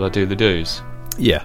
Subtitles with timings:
[0.00, 0.80] Shall I do the do's?
[1.18, 1.44] Yeah.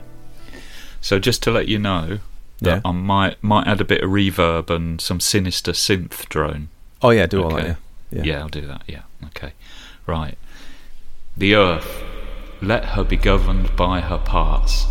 [1.01, 2.19] So just to let you know
[2.61, 2.81] that Yeah.
[2.85, 6.69] I might might add a bit of reverb and some sinister synth drone.
[7.01, 7.59] Oh yeah, do all that.
[7.59, 7.75] Okay.
[8.11, 8.23] Yeah.
[8.23, 8.39] Yeah.
[8.39, 8.83] I'll do that.
[8.87, 9.01] Yeah.
[9.25, 9.51] Okay.
[10.07, 10.37] Right.
[11.35, 12.01] The earth,
[12.61, 14.85] let her be governed by her parts,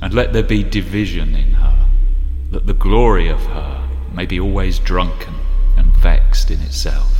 [0.00, 1.86] and let there be division in her,
[2.50, 5.34] that the glory of her may be always drunken
[5.76, 7.12] and vexed in itself.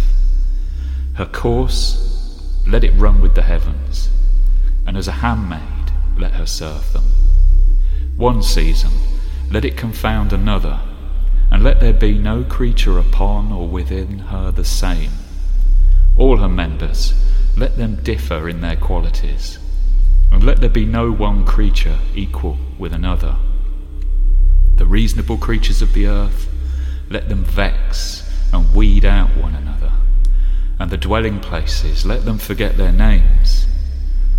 [1.17, 4.09] Her course, let it run with the heavens,
[4.87, 7.05] and as a handmaid, let her serve them.
[8.17, 8.93] One season,
[9.51, 10.81] let it confound another,
[11.51, 15.11] and let there be no creature upon or within her the same.
[16.17, 17.15] All her members,
[17.57, 19.59] let them differ in their qualities,
[20.31, 23.37] and let there be no one creature equal with another.
[24.77, 26.49] The reasonable creatures of the earth,
[27.11, 29.93] let them vex and weed out one another,
[30.79, 33.67] and the dwelling places, let them forget their names.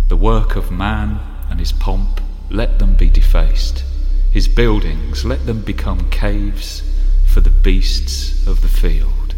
[0.08, 3.84] The work of man and his pomp, let them be defaced.
[4.32, 6.82] His buildings, let them become caves
[7.26, 9.34] for the beasts of the field.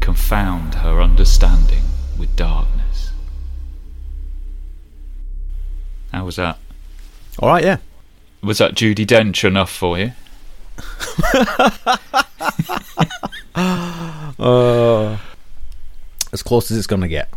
[0.00, 1.84] Confound her understanding
[2.18, 3.10] with darkness.
[6.12, 6.58] How was that?
[7.38, 7.64] All right.
[7.64, 7.78] Yeah.
[8.42, 10.12] Was that Judi Dench enough for you?
[14.38, 15.16] Uh,
[16.32, 17.30] as close as it's going to get.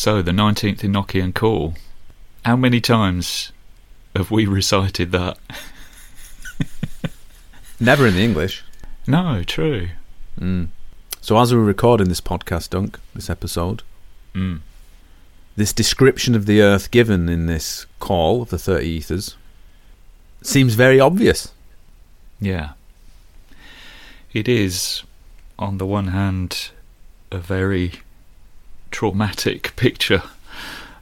[0.00, 1.74] So, the 19th Enochian call.
[2.46, 3.52] How many times
[4.16, 5.36] have we recited that?
[7.80, 8.64] Never in the English.
[9.06, 9.90] No, true.
[10.40, 10.68] Mm.
[11.20, 13.82] So as we're recording this podcast, Dunk, this episode,
[14.34, 14.60] Mm.
[15.56, 19.36] this description of the Earth given in this call of the thirty ethers
[20.40, 21.52] seems very obvious.
[22.40, 22.70] Yeah.
[24.32, 25.02] It is,
[25.58, 26.70] on the one hand,
[27.30, 28.00] a very
[28.90, 30.22] traumatic picture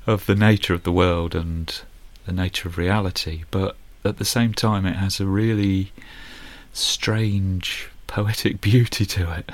[0.07, 1.81] of the nature of the world and
[2.27, 5.93] the nature of reality, but at the same time, it has a really
[6.73, 9.51] strange poetic beauty to it.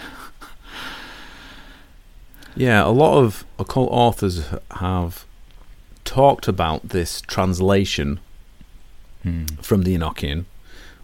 [2.56, 5.24] Yeah, a lot of occult authors have
[6.04, 8.20] talked about this translation
[9.24, 9.64] Mm.
[9.64, 10.44] from the Enochian,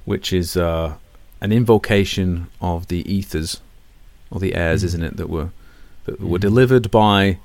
[0.04, 0.96] which is uh,
[1.40, 3.62] an invocation of the ethers
[4.30, 4.84] or the airs, Mm.
[4.84, 5.16] isn't it?
[5.16, 5.48] That were
[6.04, 6.42] that were Mm.
[6.42, 7.38] delivered by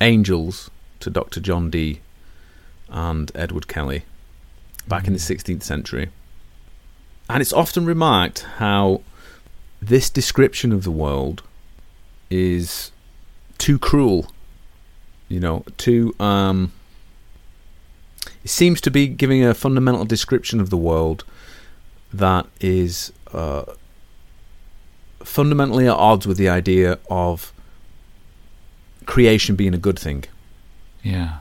[0.00, 1.40] angels to Dr.
[1.40, 2.00] John Dee
[2.88, 4.04] and Edward Kelly
[4.88, 5.22] back in the Mm.
[5.22, 6.10] 16th century.
[7.28, 9.00] And it's often remarked how
[9.82, 11.42] this description of the world
[12.30, 12.92] is
[13.58, 14.30] too cruel,
[15.28, 16.72] you know, too um
[18.44, 21.24] it seems to be giving a fundamental description of the world
[22.12, 23.64] that is uh,
[25.26, 27.52] fundamentally at odds with the idea of
[29.06, 30.24] creation being a good thing.
[31.02, 31.38] Yeah.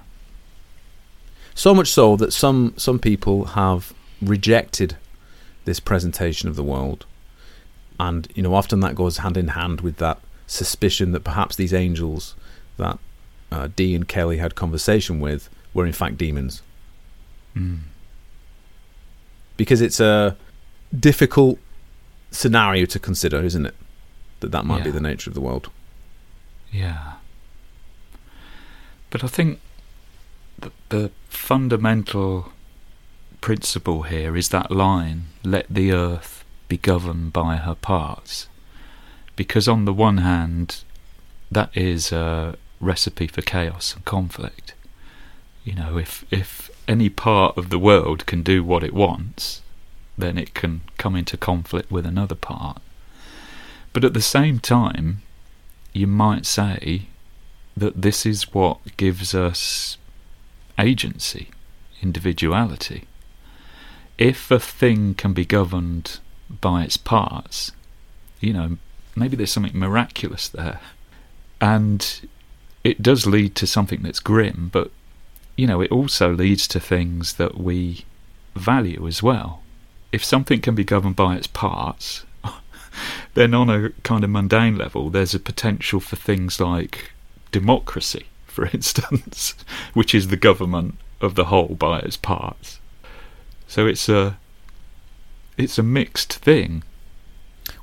[1.54, 4.98] So much so that some some people have rejected
[5.66, 7.06] this presentation of the world,
[8.00, 11.74] and you know often that goes hand in hand with that suspicion that perhaps these
[11.74, 12.36] angels
[12.78, 13.00] that
[13.52, 16.62] uh, Dee and Kelly had conversation with were in fact demons,
[17.56, 17.80] Mm.
[19.58, 20.36] because it's a
[21.00, 21.58] difficult
[22.36, 23.76] scenario to consider, isn't it?
[24.42, 25.70] That that might be the nature of the world.
[26.72, 27.14] Yeah.
[29.10, 29.60] But I think
[30.60, 32.52] the, the fundamental
[33.40, 38.48] principle here is that line let the earth be governed by her parts.
[39.36, 40.84] Because, on the one hand,
[41.52, 44.74] that is a recipe for chaos and conflict.
[45.64, 49.62] You know, if, if any part of the world can do what it wants,
[50.18, 52.82] then it can come into conflict with another part.
[53.94, 55.22] But at the same time,
[55.94, 57.08] you might say
[57.78, 59.98] that this is what gives us
[60.78, 61.50] agency,
[62.02, 63.06] individuality.
[64.18, 66.20] If a thing can be governed
[66.62, 67.72] by its parts,
[68.40, 68.78] you know,
[69.16, 70.80] maybe there's something miraculous there.
[71.60, 72.28] And
[72.84, 74.92] it does lead to something that's grim, but,
[75.56, 78.06] you know, it also leads to things that we
[78.56, 79.62] value as well.
[80.16, 82.24] If something can be governed by its parts,
[83.34, 87.12] then on a kind of mundane level, there's a potential for things like
[87.52, 89.56] democracy, for instance,
[89.94, 92.80] which is the government of the whole by its parts.
[93.68, 94.38] So it's a
[95.58, 96.84] it's a mixed thing.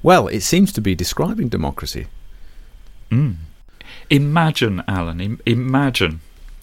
[0.02, 2.06] Well, it seems to be describing democracy.
[3.10, 3.36] Mm.
[4.08, 5.20] Imagine, Alan.
[5.20, 6.20] Im- imagine,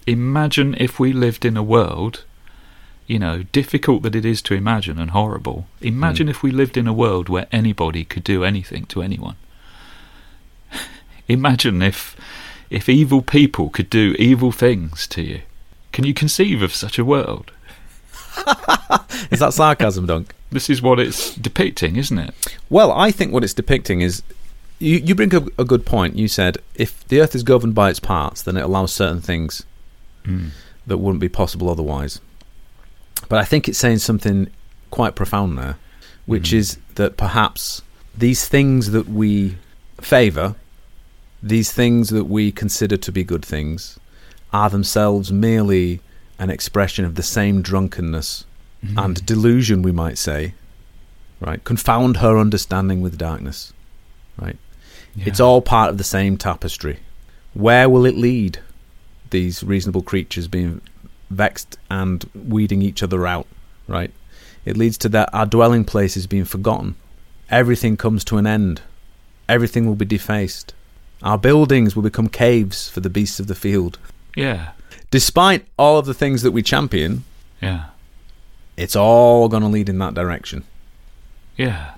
[0.07, 2.23] imagine if we lived in a world.
[3.09, 5.65] You know, difficult that it is to imagine and horrible.
[5.81, 9.35] Imagine if we lived in a world where anybody could do anything to anyone.
[11.27, 12.15] Imagine if
[12.69, 15.41] if evil people could do evil things to you.
[15.91, 17.51] Can you conceive of such a world?
[19.31, 20.35] Is that sarcasm, Dunk?
[20.51, 22.59] This is what it's depicting, isn't it?
[22.69, 24.21] Well, I think what it's depicting is
[24.77, 26.15] you, you bring up a good point.
[26.15, 29.65] You said if the Earth is governed by its parts, then it allows certain things
[30.25, 30.49] Mm.
[30.85, 32.19] that wouldn't be possible otherwise.
[33.27, 34.47] But I think it's saying something
[34.91, 35.75] quite profound there,
[36.25, 36.57] which Mm.
[36.57, 37.81] is that perhaps
[38.17, 39.57] these things that we
[40.01, 40.55] favour,
[41.41, 43.99] these things that we consider to be good things,
[44.51, 46.01] are themselves merely
[46.39, 48.45] an expression of the same drunkenness
[48.85, 49.03] Mm.
[49.05, 50.53] and delusion, we might say,
[51.41, 51.63] right?
[51.63, 53.73] Confound her understanding with darkness,
[54.41, 54.57] right?
[55.15, 55.25] Yeah.
[55.27, 56.99] It's all part of the same tapestry.
[57.53, 58.59] Where will it lead?
[59.31, 60.81] These reasonable creatures being
[61.29, 63.47] vexed and weeding each other out,
[63.87, 64.11] right?
[64.65, 66.95] It leads to that our dwelling place is being forgotten.
[67.49, 68.81] Everything comes to an end.
[69.47, 70.73] Everything will be defaced.
[71.23, 73.97] Our buildings will become caves for the beasts of the field.
[74.35, 74.71] Yeah.
[75.11, 77.23] Despite all of the things that we champion,
[77.61, 77.85] Yeah.
[78.77, 80.63] it's all going to lead in that direction.
[81.57, 81.95] Yeah.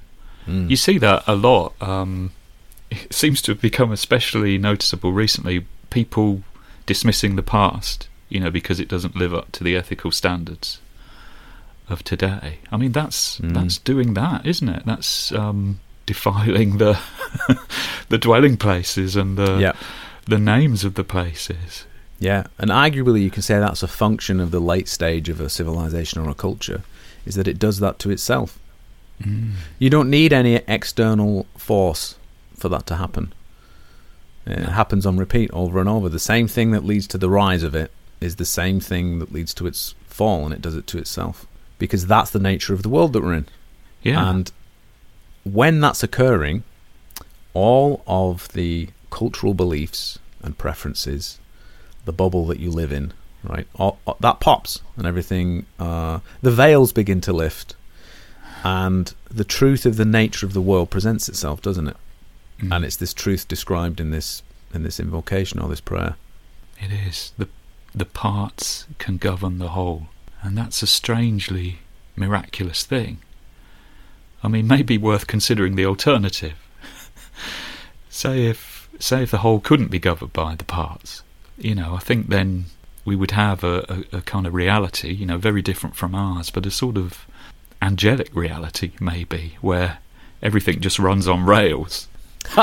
[0.47, 0.69] Mm.
[0.69, 1.73] You see that a lot.
[1.81, 2.31] Um,
[2.91, 5.65] it seems to have become especially noticeable recently.
[5.89, 6.41] People
[6.85, 10.79] dismissing the past, you know, because it doesn't live up to the ethical standards
[11.89, 12.59] of today.
[12.71, 13.53] I mean, that's Mm.
[13.53, 14.83] that's doing that, isn't it?
[14.85, 16.97] That's um, defiling the
[18.09, 19.73] the dwelling places and the yeah.
[20.25, 21.85] the names of the places.
[22.19, 25.49] Yeah, and arguably you can say that's a function of the late stage of a
[25.49, 26.83] civilization or a culture,
[27.25, 28.59] is that it does that to itself.
[29.21, 29.53] Mm.
[29.79, 32.15] You don't need any external force
[32.55, 33.33] for that to happen.
[34.45, 36.09] It happens on repeat over and over.
[36.09, 39.33] The same thing that leads to the rise of it is the same thing that
[39.33, 41.45] leads to its fall, and it does it to itself.
[41.79, 43.47] Because that's the nature of the world that we're in.
[44.03, 44.29] Yeah.
[44.29, 44.51] And
[45.43, 46.63] when that's occurring,
[47.53, 51.39] all of the cultural beliefs and preferences,
[52.05, 53.13] the bubble that you live in,
[53.43, 57.75] right, all, all- that pops and everything, uh, the veils begin to lift.
[58.63, 61.97] And the truth of the nature of the world presents itself, doesn't it?
[62.59, 62.75] Mm.
[62.75, 64.43] And it's this truth described in this
[64.73, 66.15] in this invocation or this prayer.
[66.79, 67.33] It is.
[67.37, 67.49] The
[67.93, 70.07] the parts can govern the whole.
[70.41, 71.79] And that's a strangely
[72.15, 73.19] miraculous thing.
[74.43, 76.55] I mean, maybe worth considering the alternative.
[78.09, 81.23] say if say if the whole couldn't be governed by the parts.
[81.57, 82.65] You know, I think then
[83.05, 86.49] we would have a, a, a kind of reality, you know, very different from ours,
[86.49, 87.25] but a sort of
[87.81, 89.99] angelic reality maybe, where
[90.41, 92.07] everything just runs on rails.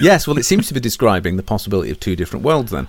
[0.00, 2.88] yes, well, it seems to be describing the possibility of two different worlds then.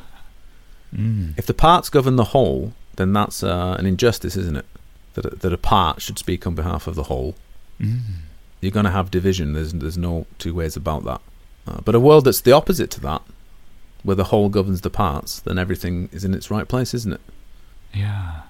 [0.96, 1.34] Mm.
[1.38, 4.66] If the parts govern the whole, then that's uh, an injustice, isn't it?
[5.14, 7.36] That a, that a part should speak on behalf of the whole.
[7.80, 8.00] Mm.
[8.62, 9.54] You're going to have division.
[9.54, 11.22] There's there's no two ways about that.
[11.68, 13.22] Uh, but a world that's the opposite to that,
[14.04, 17.22] where the whole governs the parts, then everything is in its right place, isn't it?
[17.94, 18.42] Yeah.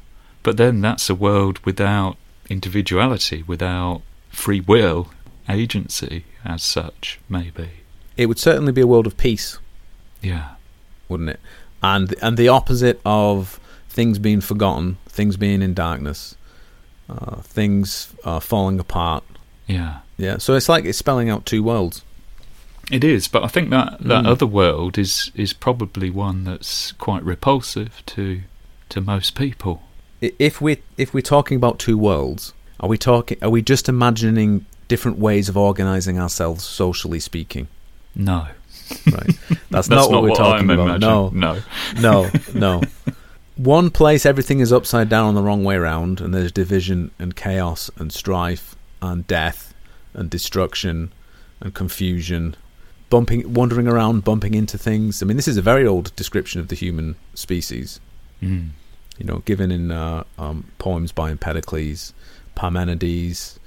[0.43, 2.17] But then that's a world without
[2.49, 5.09] individuality, without free will,
[5.47, 7.69] agency as such, maybe.
[8.17, 9.59] It would certainly be a world of peace,
[10.21, 10.55] Yeah.
[11.07, 11.39] wouldn't it?
[11.81, 13.59] And and the opposite of
[13.89, 16.35] things being forgotten, things being in darkness,
[17.09, 19.23] uh, things uh, falling apart.
[19.67, 19.99] Yeah.
[20.17, 20.37] Yeah.
[20.37, 22.03] So it's like it's spelling out two worlds.
[22.91, 24.27] It is, but I think that that Mm.
[24.27, 28.41] other world is is probably one that's quite repulsive to
[28.89, 29.83] to most people.
[30.21, 33.37] If we if we're talking about two worlds, are we talking?
[33.41, 37.67] Are we just imagining different ways of organizing ourselves, socially speaking?
[38.15, 38.47] No.
[39.11, 39.37] Right.
[39.71, 40.99] That's, That's not, what we're talking I'm about.
[40.99, 41.29] No.
[41.29, 41.61] No.
[41.99, 42.81] no, no.
[43.55, 47.35] One place everything is upside down on the wrong way round, and there's division and
[47.35, 49.73] chaos and strife and death
[50.13, 51.11] and destruction
[51.59, 52.55] and confusion,
[53.09, 55.21] bumping, wandering around, bumping into things.
[55.21, 57.99] I mean, this is a very old description of the human species.
[58.41, 58.69] Mm.
[59.17, 62.13] You know, given in uh, um, poems by Empedocles,
[62.55, 63.59] Parmenides,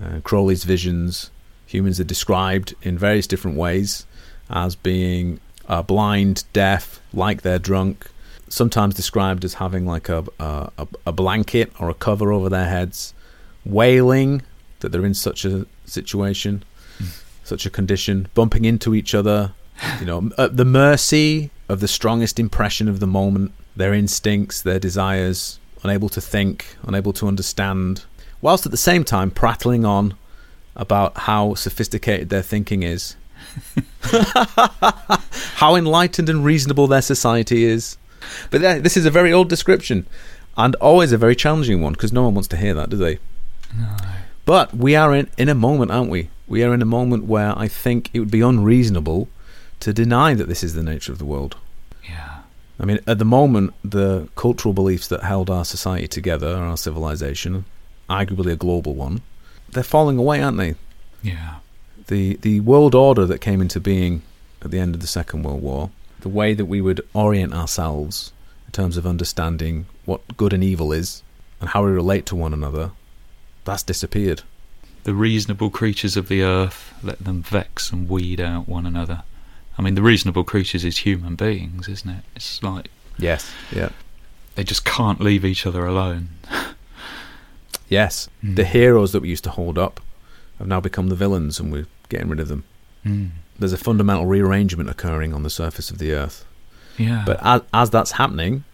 [0.00, 1.30] uh, Crowley's visions.
[1.66, 4.06] Humans are described in various different ways
[4.50, 8.08] as being uh, blind, deaf, like they're drunk.
[8.48, 12.68] Sometimes described as having like a, a a- a blanket or a cover over their
[12.68, 13.12] heads,
[13.64, 14.42] wailing
[14.80, 16.62] that they're in such a situation,
[17.44, 19.52] such a condition, bumping into each other.
[20.00, 24.78] You know, at the mercy of the strongest impression of the moment, their instincts, their
[24.78, 28.04] desires, unable to think, unable to understand,
[28.40, 30.14] whilst at the same time prattling on
[30.76, 33.16] about how sophisticated their thinking is,
[35.56, 37.96] how enlightened and reasonable their society is.
[38.50, 40.06] But th- this is a very old description,
[40.56, 43.18] and always a very challenging one because no one wants to hear that, do they?
[43.76, 43.96] No.
[44.44, 46.30] But we are in, in a moment, aren't we?
[46.46, 49.28] We are in a moment where I think it would be unreasonable
[49.80, 51.56] to deny that this is the nature of the world.
[52.08, 52.42] Yeah.
[52.78, 57.64] I mean, at the moment, the cultural beliefs that held our society together, our civilization,
[58.08, 59.22] arguably a global one,
[59.70, 60.74] they're falling away, aren't they?
[61.22, 61.56] Yeah.
[62.08, 64.22] The the world order that came into being
[64.62, 68.32] at the end of the Second World War, the way that we would orient ourselves
[68.66, 71.22] in terms of understanding what good and evil is
[71.60, 72.90] and how we relate to one another,
[73.64, 74.42] that's disappeared.
[75.04, 79.22] The reasonable creatures of the earth, let them vex and weed out one another.
[79.78, 82.24] I mean, the reasonable creatures is human beings, isn't it?
[82.34, 83.52] It's like Yes.
[83.72, 83.90] Yeah.
[84.56, 86.28] they just can't leave each other alone.
[87.88, 88.28] Yes.
[88.42, 88.56] Mm.
[88.56, 90.00] The heroes that we used to hold up
[90.58, 92.64] have now become the villains and we're getting rid of them.
[93.04, 93.30] Mm.
[93.58, 96.44] There's a fundamental rearrangement occurring on the surface of the earth.
[96.98, 97.22] Yeah.
[97.26, 98.64] But as, as that's happening,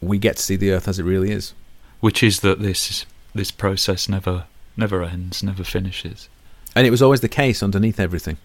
[0.00, 1.54] we get to see the earth as it really is.
[2.00, 4.44] which is that this this process never
[4.76, 6.28] never ends, never finishes.
[6.74, 8.38] And it was always the case underneath everything.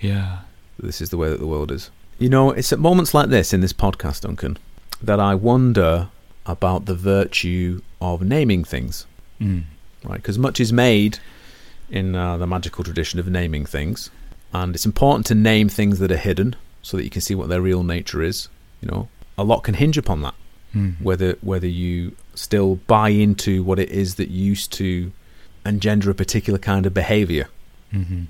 [0.00, 0.38] Yeah.
[0.78, 1.90] This is the way that the world is.
[2.18, 4.58] You know, it's at moments like this in this podcast, Duncan,
[5.02, 6.08] that I wonder
[6.46, 9.06] about the virtue of naming things,
[9.40, 9.64] Mm.
[10.04, 10.16] right?
[10.16, 11.18] Because much is made
[11.90, 14.10] in uh, the magical tradition of naming things,
[14.52, 17.48] and it's important to name things that are hidden so that you can see what
[17.48, 18.48] their real nature is.
[18.80, 20.34] You know, a lot can hinge upon that.
[20.74, 21.00] Mm.
[21.00, 25.10] whether whether you still buy into what it is that used to
[25.64, 27.48] engender a particular kind of behavior
[27.92, 28.24] hmm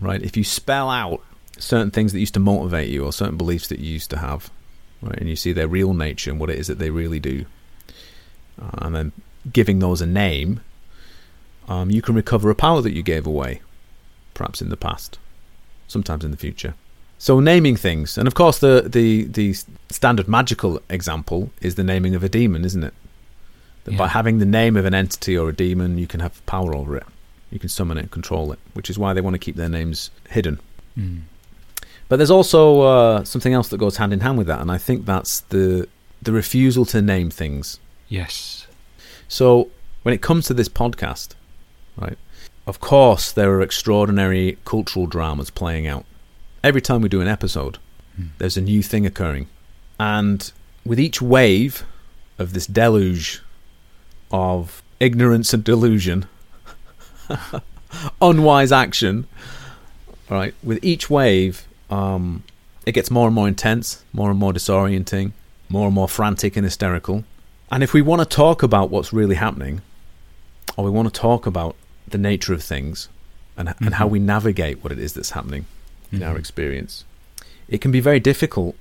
[0.00, 1.20] right if you spell out
[1.58, 4.50] certain things that used to motivate you or certain beliefs that you used to have
[5.00, 7.44] right and you see their real nature and what it is that they really do
[8.60, 9.12] uh, and then
[9.52, 10.60] giving those a name
[11.68, 13.60] um, you can recover a power that you gave away
[14.34, 15.18] perhaps in the past
[15.88, 16.74] sometimes in the future
[17.18, 19.54] so naming things and of course the, the, the
[19.90, 22.94] standard magical example is the naming of a demon isn't it
[23.84, 26.74] that by having the name of an entity or a demon you can have power
[26.74, 27.04] over it
[27.50, 29.68] you can summon it and control it which is why they want to keep their
[29.68, 30.58] names hidden
[30.98, 31.22] Mm.
[32.08, 34.76] but there's also uh, something else that goes hand in hand with that, and I
[34.76, 35.88] think that's the
[36.20, 37.80] the refusal to name things.
[38.08, 38.66] Yes.
[39.26, 39.70] So
[40.02, 41.30] when it comes to this podcast,
[41.96, 42.18] right,
[42.66, 46.04] of course there are extraordinary cultural dramas playing out.
[46.64, 47.78] Every time we do an episode,
[48.20, 48.28] Mm.
[48.38, 49.46] there's a new thing occurring,
[49.98, 50.52] and
[50.84, 51.84] with each wave
[52.38, 53.40] of this deluge
[54.30, 56.26] of ignorance and delusion,
[58.20, 59.26] unwise action,
[60.30, 60.54] right?
[60.62, 62.42] With each wave, um,
[62.86, 65.32] it gets more and more intense, more and more disorienting,
[65.68, 67.24] more and more frantic and hysterical.
[67.70, 69.80] And if we want to talk about what's really happening,
[70.76, 71.76] or we want to talk about
[72.12, 73.08] the nature of things
[73.56, 74.10] and, and how Mhm.
[74.12, 75.66] we navigate what it is that's happening
[76.12, 76.38] in our Mhm.
[76.38, 77.04] experience,
[77.68, 78.74] it can be very difficult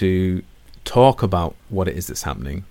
[0.00, 0.42] to
[0.84, 2.64] talk about what it is that's happening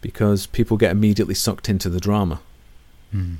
[0.00, 2.40] because people get immediately sucked into the drama
[3.14, 3.36] Mm.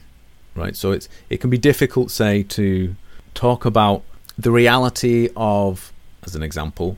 [0.55, 0.77] right?
[0.77, 2.95] So it's it can be difficult, say, to
[3.35, 4.03] talk about
[4.39, 5.93] the reality of,
[6.25, 6.97] as an example,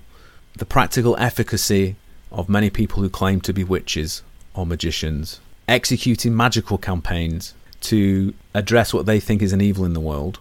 [0.57, 1.97] the practical efficacy
[2.31, 4.23] of many people who claim to be witches
[4.55, 7.55] or magicians executing magical campaigns
[7.87, 10.38] to address what they think is an evil in the world.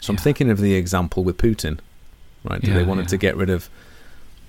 [0.00, 1.78] So I'm thinking of the example with Putin,
[2.44, 2.62] right?
[2.62, 3.08] Yeah, they wanted yeah.
[3.08, 3.68] to get rid of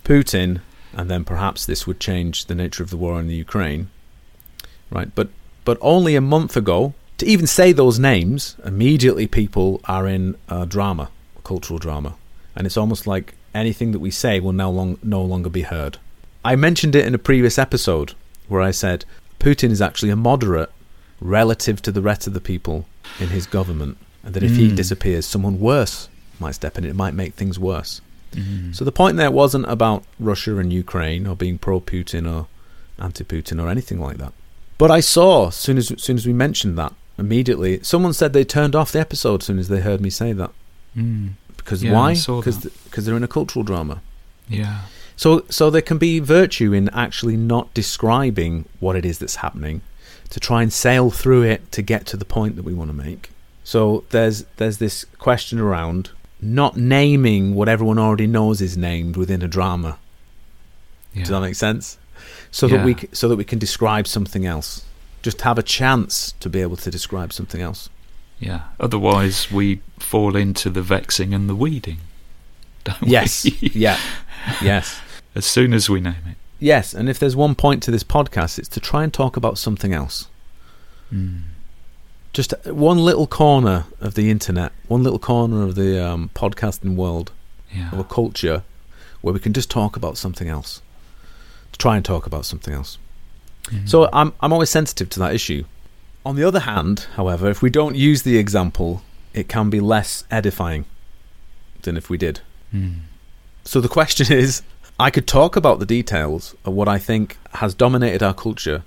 [0.03, 0.61] Putin,
[0.93, 3.89] and then perhaps this would change the nature of the war in the Ukraine,
[4.91, 5.13] right?
[5.15, 5.29] But
[5.63, 10.65] but only a month ago, to even say those names, immediately people are in a
[10.65, 12.15] drama, a cultural drama,
[12.55, 15.97] and it's almost like anything that we say will no long no longer be heard.
[16.43, 18.13] I mentioned it in a previous episode
[18.47, 19.05] where I said
[19.39, 20.71] Putin is actually a moderate
[21.19, 22.85] relative to the rest of the people
[23.19, 24.75] in his government, and that if he Mm.
[24.75, 26.83] disappears, someone worse might step in.
[26.83, 28.01] And it might make things worse.
[28.33, 28.75] Mm.
[28.75, 32.47] So the point there wasn't about Russia and Ukraine or being pro-Putin or
[32.99, 34.33] anti-Putin or anything like that.
[34.77, 38.75] But I saw soon as, soon as we mentioned that immediately, someone said they turned
[38.75, 40.51] off the episode as soon as they heard me say that.
[40.97, 41.29] Mm.
[41.55, 42.13] Because Yeah, why?
[42.13, 44.01] Because because they're in a cultural drama.
[44.49, 44.81] Yeah.
[45.15, 49.81] So so there can be virtue in actually not describing what it is that's happening,
[50.29, 52.95] to try and sail through it to get to the point that we want to
[52.95, 53.29] make.
[53.63, 59.41] So there's there's this question around not naming what everyone already knows is named within
[59.41, 59.97] a drama.
[61.13, 61.21] Yeah.
[61.21, 61.97] Does that make sense?
[62.51, 64.85] So that we so that we can describe something else.
[65.21, 67.89] Just have a chance to be able to describe something else.
[68.39, 68.61] Yeah.
[68.79, 71.97] Otherwise, we fall into the vexing and the weeding.
[72.83, 73.09] Don't we?
[73.09, 73.45] Yes.
[73.61, 73.99] yeah.
[74.61, 74.99] Yes.
[75.33, 76.37] As soon as we name it.
[76.59, 79.57] Yes, and if there's one point to this podcast, it's to try and talk about
[79.57, 80.27] something else.
[81.13, 81.43] Mm.
[82.33, 87.31] Just one little corner of the internet, one little corner of the um, podcasting world,
[87.71, 87.91] Yeah.
[87.91, 88.63] of a culture,
[89.21, 90.81] where we can just talk about something else.
[91.73, 92.97] To try and talk about something else.
[93.65, 93.87] Mm.
[93.89, 95.65] So I'm I'm always sensitive to that issue.
[96.25, 99.01] On the other hand, however, if we don't use the example,
[99.33, 100.85] it can be less edifying
[101.83, 102.39] than if we did.
[102.73, 102.99] Mm.
[103.63, 104.61] So the question is,
[104.99, 108.83] I could talk about the details of what I think has dominated our culture,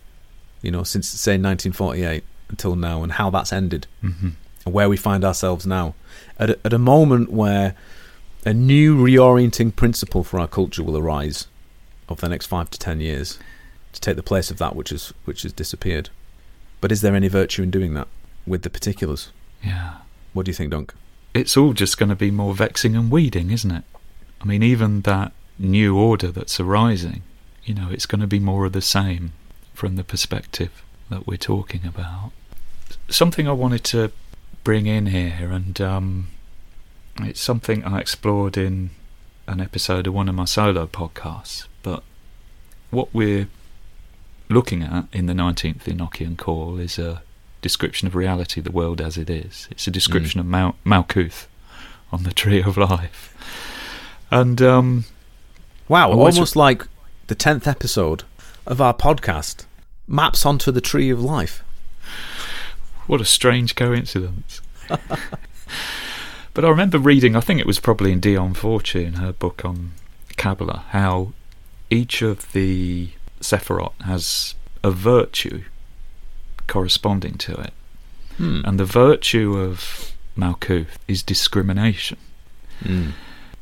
[0.62, 4.30] you know, since say 1948 until now, and how that's ended, hmm
[4.64, 5.94] and where we find ourselves now,
[6.38, 7.74] at a, at a moment where
[8.44, 11.46] a new reorienting principle for our culture will arise
[12.08, 13.38] over the next five to ten years
[13.92, 16.10] to take the place of that which has which has disappeared.
[16.80, 18.08] But is there any virtue in doing that
[18.46, 19.30] with the particulars?
[19.62, 19.98] Yeah.
[20.32, 20.94] What do you think, Dunk?
[21.34, 23.84] It's all just going to be more vexing and weeding, isn't it?
[24.40, 27.22] I mean, even that new order that's arising,
[27.64, 29.32] you know, it's going to be more of the same
[29.74, 32.32] from the perspective that we're talking about.
[33.08, 34.12] Something I wanted to
[34.64, 36.28] bring in here, and um,
[37.20, 38.90] it's something I explored in
[39.46, 42.02] an episode of one of my solo podcasts, but
[42.90, 43.48] what we're
[44.48, 47.22] looking at in the 19th Enochian Call is a
[47.60, 49.68] description of reality, the world as it is.
[49.70, 51.46] It's a description of Mal- Malkuth
[52.12, 53.34] on the Tree of Life.
[54.30, 55.04] And um,
[55.88, 56.86] Wow, almost like
[57.28, 58.24] the tenth episode
[58.66, 59.64] of our podcast
[60.06, 61.62] maps onto the tree of life.
[63.06, 64.60] what a strange coincidence.
[64.88, 69.92] but I remember reading, I think it was probably in Dion Fortune, her book on
[70.36, 71.32] Kabbalah, how
[71.88, 74.54] each of the Sephirot has
[74.84, 75.62] a virtue
[76.66, 77.72] corresponding to it.
[78.36, 78.60] Hmm.
[78.64, 82.18] And the virtue of Malkuth is discrimination.
[82.82, 83.12] Mm.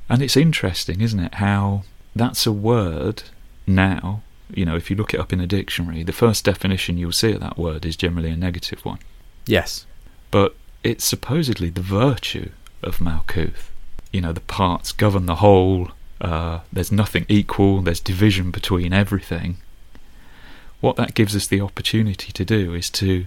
[0.09, 1.85] And it's interesting, isn't it, how
[2.19, 3.25] that's a word
[3.67, 4.23] now.
[4.55, 7.33] You know, if you look it up in a dictionary, the first definition you'll see
[7.33, 8.99] of that word is generally a negative one.
[9.47, 9.87] Yes.
[10.31, 12.51] But it's supposedly the virtue
[12.83, 13.71] of Malkuth.
[14.13, 19.57] You know, the parts govern the whole, uh, there's nothing equal, there's division between everything.
[20.81, 23.27] What that gives us the opportunity to do is to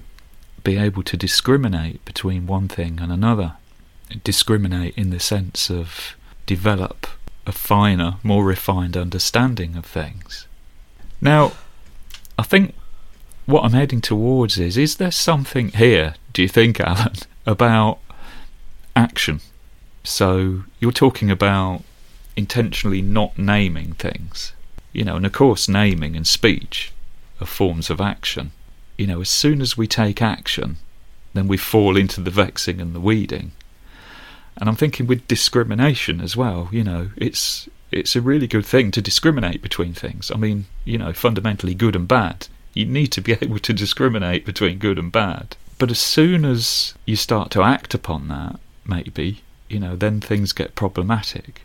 [0.64, 3.54] be able to discriminate between one thing and another.
[4.24, 7.08] Discriminate in the sense of develop
[7.50, 10.48] a finer, more refined understanding of things.
[11.20, 11.54] Now,
[12.38, 12.76] I think
[13.46, 18.00] what I'm heading towards is is there something here, do you think, Alan, about
[18.96, 19.42] action?
[20.04, 21.84] So you're talking about
[22.38, 24.54] intentionally not naming things,
[24.94, 26.94] you know, and of course, naming and speech
[27.42, 28.52] are forms of action.
[28.98, 30.78] You know, as soon as we take action,
[31.34, 33.52] then we fall into the vexing and the weeding.
[34.60, 38.92] And I'm thinking with discrimination as well, you know, it's it's a really good thing
[38.92, 40.30] to discriminate between things.
[40.32, 42.48] I mean, you know, fundamentally good and bad.
[42.74, 45.56] You need to be able to discriminate between good and bad.
[45.78, 50.52] But as soon as you start to act upon that, maybe, you know, then things
[50.52, 51.62] get problematic.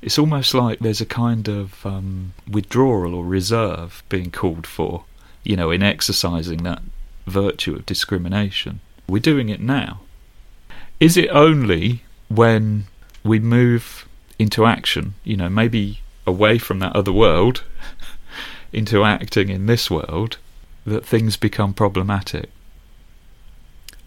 [0.00, 5.04] It's almost like there's a kind of um, withdrawal or reserve being called for,
[5.42, 6.82] you know, in exercising that
[7.26, 8.78] virtue of discrimination.
[9.08, 10.00] We're doing it now.
[11.00, 12.86] Is it only when
[13.24, 14.06] we move
[14.38, 17.64] into action, you know, maybe away from that other world
[18.72, 20.38] into acting in this world,
[20.86, 22.50] that things become problematic?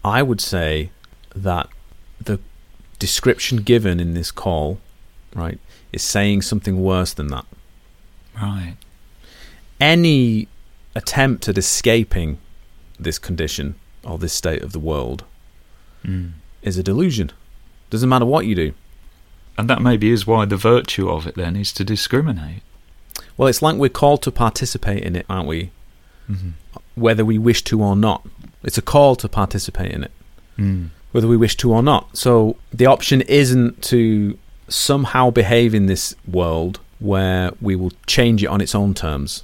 [0.04, 0.90] I would say
[1.34, 1.68] that
[2.20, 2.40] the
[2.98, 4.78] description given in this call,
[5.34, 5.58] right,
[5.92, 7.44] is saying something worse than that.
[8.40, 8.76] Right.
[9.80, 10.48] Any
[10.94, 12.38] attempt at escaping
[12.98, 15.24] this condition or this state of the world
[16.04, 16.32] Mm.
[16.62, 17.30] is a delusion.
[17.92, 18.72] Doesn't matter what you do.
[19.58, 22.62] And that maybe is why the virtue of it then is to discriminate.
[23.36, 25.70] Well, it's like we're called to participate in it, aren't we?
[26.30, 26.50] Mm-hmm.
[26.94, 28.26] Whether we wish to or not.
[28.62, 30.10] It's a call to participate in it,
[30.58, 30.88] Mm.
[31.12, 32.16] whether we wish to or not.
[32.16, 38.46] So the option isn't to somehow behave in this world where we will change it
[38.46, 39.42] on its own terms.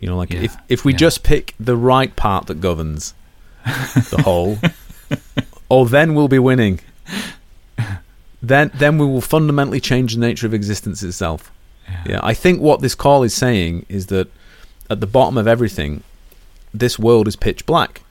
[0.00, 0.98] You know, like Yeah, if if we yeah.
[0.98, 3.14] just pick the right part that governs
[3.64, 4.58] the whole,
[5.70, 6.80] oh, then we'll be winning.
[8.48, 11.50] Then then we will fundamentally change the nature of existence itself.
[12.06, 14.28] Yeah, I think what this call is saying is that
[14.90, 16.02] at the bottom of everything,
[16.72, 18.02] this world is pitch black,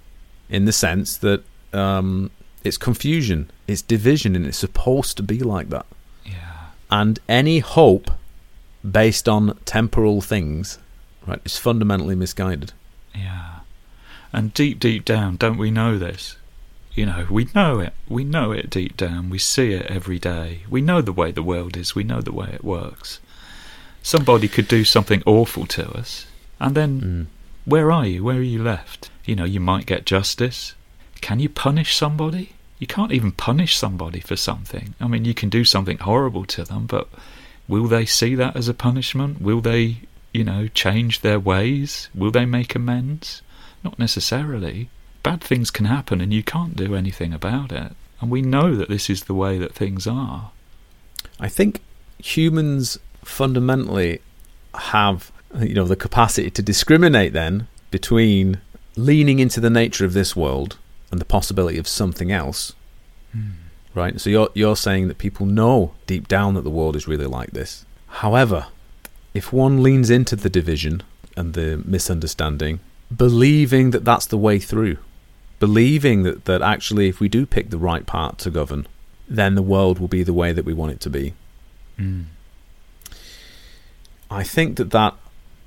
[0.50, 1.44] in the sense that
[1.74, 2.32] um,
[2.64, 5.86] it's confusion, it's division, and it's supposed to be like that.
[6.26, 6.70] Yeah.
[6.90, 8.12] And any hope
[8.90, 10.80] based on temporal things,
[11.28, 12.74] right, is fundamentally misguided.
[13.16, 13.60] Yeah.
[14.32, 16.38] And deep, deep down, don't we know this?
[16.96, 17.94] You know, we know it.
[18.08, 19.30] We know it deep down.
[19.30, 20.60] We see it every day.
[20.70, 21.96] We know the way the world is.
[21.96, 23.20] We know the way it works.
[24.04, 26.28] Somebody could do something awful to us,
[26.60, 27.26] and then Mm.
[27.66, 28.24] where are you?
[28.24, 29.10] Where are you left?
[29.26, 30.76] You know, you might get justice.
[31.22, 32.54] Can you punish somebody?
[32.80, 34.94] You can't even punish somebody for something.
[35.00, 37.08] I mean, you can do something horrible to them, but
[37.68, 39.42] will they see that as a punishment?
[39.42, 40.00] Will they,
[40.34, 42.10] you know, change their ways?
[42.14, 43.42] Will they make amends?
[43.84, 44.90] Not necessarily.
[45.24, 47.94] Bad things can happen and you can't do anything about it.
[48.20, 50.52] And we know that this is the way that things are.
[51.40, 51.82] I think
[52.20, 54.22] humans fundamentally
[54.76, 58.60] have you know the capacity to discriminate then between
[58.96, 60.78] leaning into the nature of this world
[61.12, 62.74] and the possibility of something else.
[63.36, 63.52] Mm.
[63.94, 64.20] Right?
[64.20, 67.52] So you're you're saying that people know deep down that the world is really like
[67.52, 67.86] this.
[68.08, 68.68] However,
[69.34, 71.04] if one leans into the division
[71.36, 72.80] and the misunderstanding,
[73.16, 74.98] believing that that's the way through,
[75.60, 78.88] believing that, that actually if we do pick the right part to govern,
[79.28, 81.34] then the world will be the way that we want it to be.
[81.98, 82.26] Mm.
[84.30, 85.16] I think that that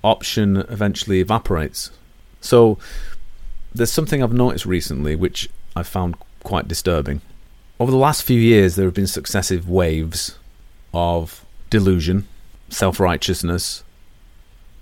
[0.02, 1.90] option eventually evaporates.
[2.40, 2.78] So
[3.74, 7.20] there's something I've noticed recently which I found quite disturbing.
[7.78, 10.38] Over the last few years, there have been successive waves
[10.94, 12.26] of delusion,
[12.68, 13.84] self righteousness,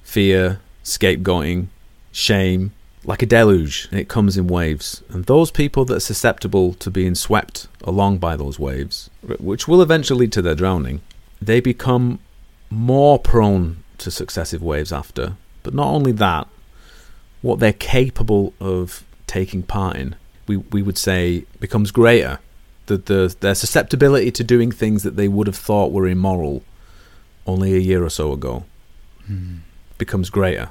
[0.03, 1.69] fear, scapegoating,
[2.13, 2.73] shame,
[3.05, 5.03] like a deluge, and it comes in waves.
[5.11, 9.83] And those people that are susceptible to being swept along by those waves, which will
[9.83, 11.03] eventually lead to their drowning,
[11.41, 12.19] they become
[12.71, 15.37] more prone to successive waves after.
[15.63, 16.49] But not only that,
[17.43, 22.39] what they're capable of taking part in, we, we would say, becomes greater.
[22.87, 26.63] The, the, their susceptibility to doing things that they would have thought were immoral
[27.47, 28.65] only a year or so ago
[29.31, 29.61] Mm.
[29.97, 30.69] becomes greater,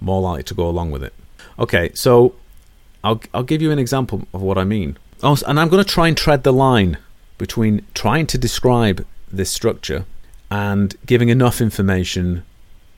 [0.00, 1.12] more likely to go along with it.
[1.58, 2.34] Okay, so
[3.02, 4.98] I'll I'll give you an example of what I mean.
[5.22, 6.98] Oh, and I'm going to try and tread the line
[7.38, 10.04] between trying to describe this structure
[10.50, 12.44] and giving enough information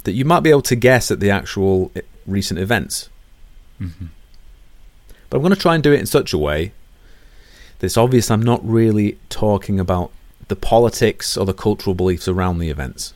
[0.04, 3.08] that you might be able to guess at the actual eh, recent events.
[3.78, 4.06] hmm
[5.28, 6.72] But I'm going to try and do it in such a way
[7.78, 10.10] that it's obvious I'm not really talking about
[10.48, 13.14] the politics or the cultural beliefs around the events.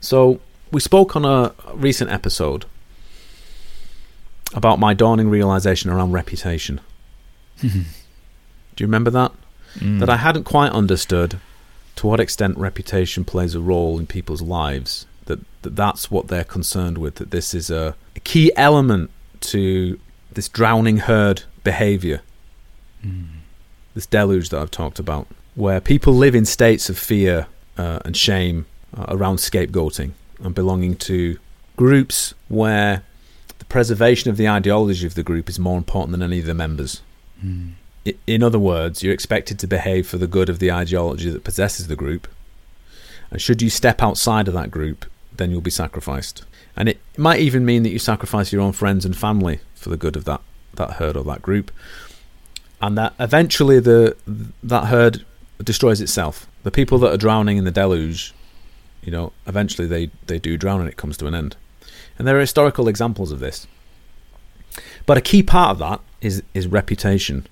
[0.00, 2.66] So, we spoke on a recent episode
[4.54, 6.80] about my dawning realization around reputation.
[7.60, 9.32] Do you remember that?
[9.78, 10.00] Mm.
[10.00, 11.38] That I hadn't quite understood
[11.96, 15.06] to what extent reputation plays a role in people's lives.
[15.26, 17.16] That, that that's what they're concerned with.
[17.16, 19.98] That this is a, a key element to
[20.32, 22.22] this drowning herd behavior,
[23.04, 23.26] Mm.
[23.94, 28.16] this deluge that I've talked about, where people live in states of fear uh, and
[28.16, 28.64] shame
[28.96, 30.12] uh, around scapegoating
[30.42, 31.36] and belonging to
[31.76, 33.02] groups where
[33.64, 36.54] the preservation of the ideology of the group is more important than any of the
[36.54, 37.00] members.
[37.44, 37.72] Mm.
[38.26, 41.88] In other words, you're expected to behave for the good of the ideology that possesses
[41.88, 42.28] the group.
[43.30, 46.44] And should you step outside of that group, then you'll be sacrificed.
[46.76, 49.96] And it might even mean that you sacrifice your own friends and family for the
[49.96, 50.42] good of that,
[50.74, 51.70] that herd or that group.
[52.82, 54.16] And that eventually the
[54.62, 55.24] that herd
[55.62, 56.46] destroys itself.
[56.64, 58.34] The people that are drowning in the deluge,
[59.02, 61.56] you know, eventually they, they do drown and it comes to an end.
[62.18, 63.66] And there are historical examples of this.
[65.06, 67.46] But a key part of that is is reputation.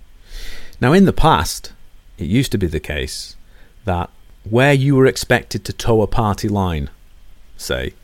[0.81, 1.73] Now, in the past,
[2.19, 3.37] it used to be the case
[3.85, 4.11] that
[4.49, 6.91] where you were expected to toe a party line,
[7.57, 7.95] say,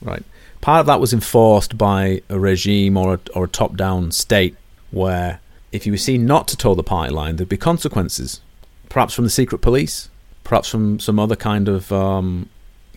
[0.00, 0.22] right,
[0.60, 4.56] part of that was enforced by a regime or a, or a top down state
[4.90, 5.40] where
[5.72, 8.40] if you were seen not to toe the party line, there'd be consequences,
[8.88, 10.08] perhaps from the secret police,
[10.44, 12.48] perhaps from some other kind of um,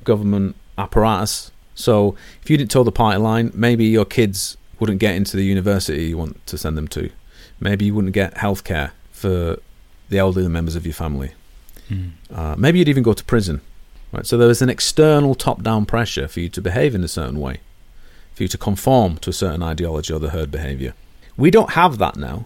[0.03, 1.51] government apparatus.
[1.82, 5.44] So, if you didn't toe the party line, maybe your kids wouldn't get into the
[5.46, 7.12] university you want to send them to.
[7.60, 9.60] Maybe you wouldn't get healthcare for
[10.10, 11.32] the elderly members of your family.
[11.89, 12.12] Mm.
[12.34, 13.62] Uh, maybe you'd even go to prison.
[14.12, 14.26] Right?
[14.26, 17.60] So there was an external top-down pressure for you to behave in a certain way,
[18.34, 20.94] for you to conform to a certain ideology or the herd behavior.
[21.38, 22.46] We don't have that now.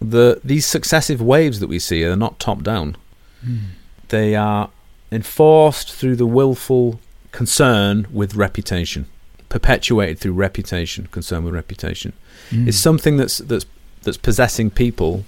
[0.00, 2.96] The these successive waves that we see are not top-down.
[3.44, 3.60] Mm.
[4.08, 4.68] They are
[5.10, 7.00] enforced through the willful
[7.36, 9.04] concern with reputation,
[9.50, 12.14] perpetuated through reputation, concern with reputation.
[12.50, 12.66] Mm.
[12.66, 13.66] It's something that's that's
[14.04, 15.26] that's possessing people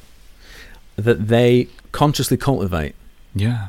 [0.97, 2.95] that they consciously cultivate
[3.35, 3.67] yeah,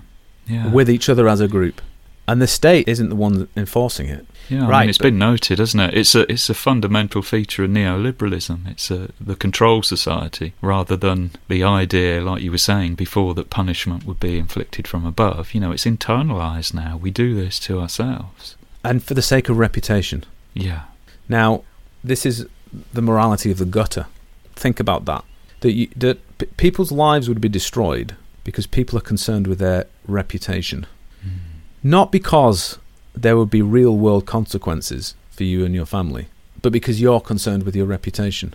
[0.48, 1.82] yeah, with each other as a group.
[2.30, 4.26] And the state isn't the one enforcing it.
[4.50, 4.68] Yeah.
[4.68, 5.98] I mean, it's been noted, hasn't it?
[5.98, 8.68] It's a it's a fundamental feature of neoliberalism.
[8.68, 13.50] It's a the control society rather than the idea, like you were saying before, that
[13.50, 15.54] punishment would be inflicted from above.
[15.54, 16.98] You know, it's internalized now.
[16.98, 18.56] We do this to ourselves.
[18.84, 20.24] And for the sake of reputation.
[20.54, 20.84] Yeah.
[21.28, 21.64] Now,
[22.04, 22.48] this is
[22.94, 24.08] the morality of the gutter.
[24.56, 25.24] Think about that.
[25.62, 29.86] That, you, that p- people's lives would be destroyed because people are concerned with their
[30.08, 30.88] reputation.
[31.26, 31.40] Mm.
[31.84, 32.80] Not because
[33.14, 36.28] there would be real world consequences for you and your family,
[36.62, 38.54] but because you're concerned with your reputation.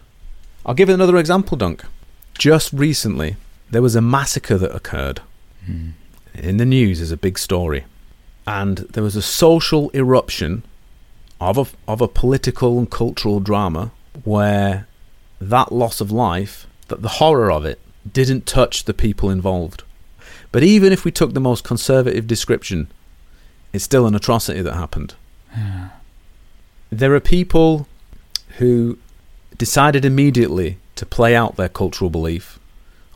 [0.66, 1.84] I'll give another example, Dunk.
[2.38, 3.36] Just recently,
[3.70, 5.20] there was a massacre that occurred.
[5.68, 5.92] Mm.
[6.34, 7.84] In the news is a big story.
[8.46, 10.64] And there was a social eruption
[11.40, 13.92] of a, of a political and cultural drama
[14.24, 14.86] where
[15.40, 19.82] that loss of life, that the horror of it, didn't touch the people involved.
[20.52, 22.88] But even if we took the most conservative description,
[23.74, 25.14] it's still an atrocity that happened.
[25.54, 25.90] Yeah.
[26.90, 27.86] there are people
[28.58, 28.98] who
[29.58, 32.58] decided immediately to play out their cultural belief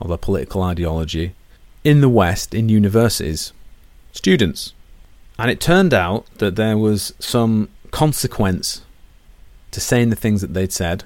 [0.01, 1.35] or their political ideology
[1.85, 3.53] in the West in universities,
[4.13, 4.73] students.
[5.39, 8.83] And it turned out that there was some consequence
[9.71, 11.05] to saying the things that they'd said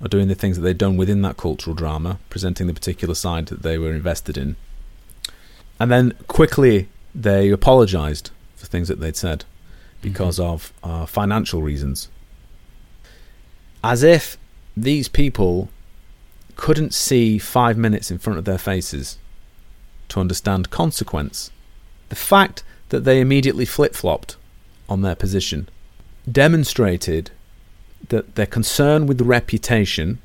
[0.00, 3.46] or doing the things that they'd done within that cultural drama, presenting the particular side
[3.46, 4.56] that they were invested in.
[5.80, 8.30] And then quickly they apologized
[8.64, 9.44] for things that they'd said
[10.00, 10.52] because mm-hmm.
[10.52, 12.08] of uh, financial reasons.
[13.82, 14.36] As if
[14.76, 15.68] these people
[16.56, 19.18] couldn't see five minutes in front of their faces
[20.08, 21.50] to understand consequence.
[22.08, 24.36] The fact that they immediately flip flopped
[24.88, 25.68] on their position
[26.30, 27.30] demonstrated
[28.08, 30.18] that their concern with the reputation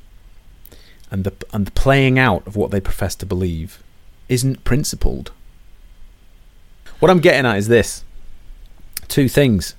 [1.10, 3.82] and the and the playing out of what they profess to believe
[4.28, 5.32] isn't principled.
[7.00, 8.04] What I'm getting at is this:
[9.10, 9.74] two things.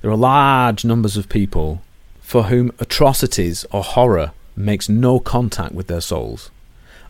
[0.00, 1.82] There are large numbers of people
[2.20, 6.50] for whom atrocities or horror makes no contact with their souls,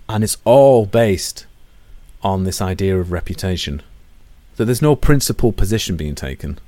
[0.08, 1.46] and it's all based
[2.22, 3.82] on this idea of reputation.
[4.56, 6.58] That there's no principled position being taken.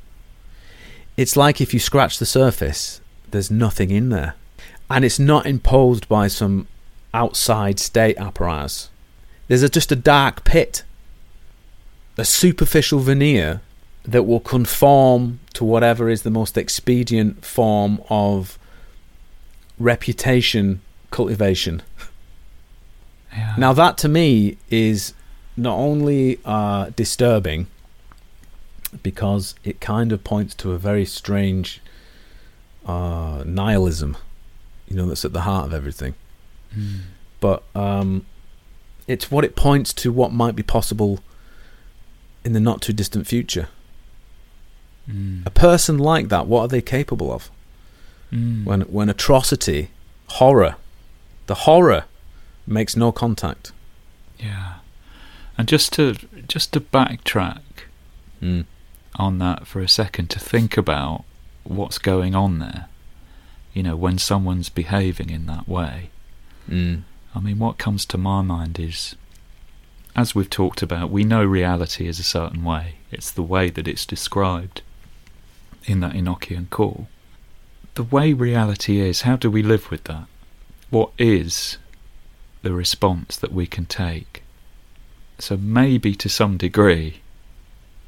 [1.17, 4.35] It's like if you scratch the surface, there's nothing in there.
[4.89, 6.67] And it's not imposed by some
[7.13, 8.91] outside state apparatus.
[9.49, 10.85] There's a, just a dark pit,
[12.17, 13.61] a superficial veneer
[14.05, 18.59] that will conform to whatever is the most expedient form of
[19.79, 21.83] reputation cultivation.
[23.33, 23.55] Yeah.
[23.59, 25.15] Now, that to me is
[25.57, 27.67] not only uh, disturbing
[29.03, 31.81] because it kind of points to a very strange
[32.87, 34.17] uh, nihilism,
[34.89, 36.15] you know, that's at the heart of everything.
[36.77, 37.01] Mm.
[37.39, 38.27] But um,
[39.07, 41.21] it's what it points to what might be possible
[42.45, 43.69] in the not too distant future.
[45.11, 45.47] Mm.
[45.47, 47.51] A person like that, what are they capable of?
[48.33, 48.65] Mm.
[48.65, 49.91] When when atrocity,
[50.29, 50.77] horror,
[51.47, 52.05] the horror
[52.67, 53.73] makes no contact.
[54.39, 54.75] Yeah.
[55.59, 56.15] And just to
[56.47, 57.63] just to backtrack
[58.41, 58.65] mm.
[59.17, 61.25] on that for a second, to think about
[61.65, 62.87] what's going on there.
[63.75, 66.11] You know, when someone's behaving in that way.
[66.69, 67.03] Mm.
[67.35, 69.15] I mean, what comes to my mind is,
[70.17, 72.97] as we've talked about, we know reality is a certain way.
[73.13, 74.83] It's the way that it's described
[75.91, 77.09] in that Enochian call.
[77.95, 80.27] The way reality is, how do we live with that?
[80.91, 81.79] What is
[82.63, 84.43] the response that we can take?
[85.39, 87.21] So maybe to some degree,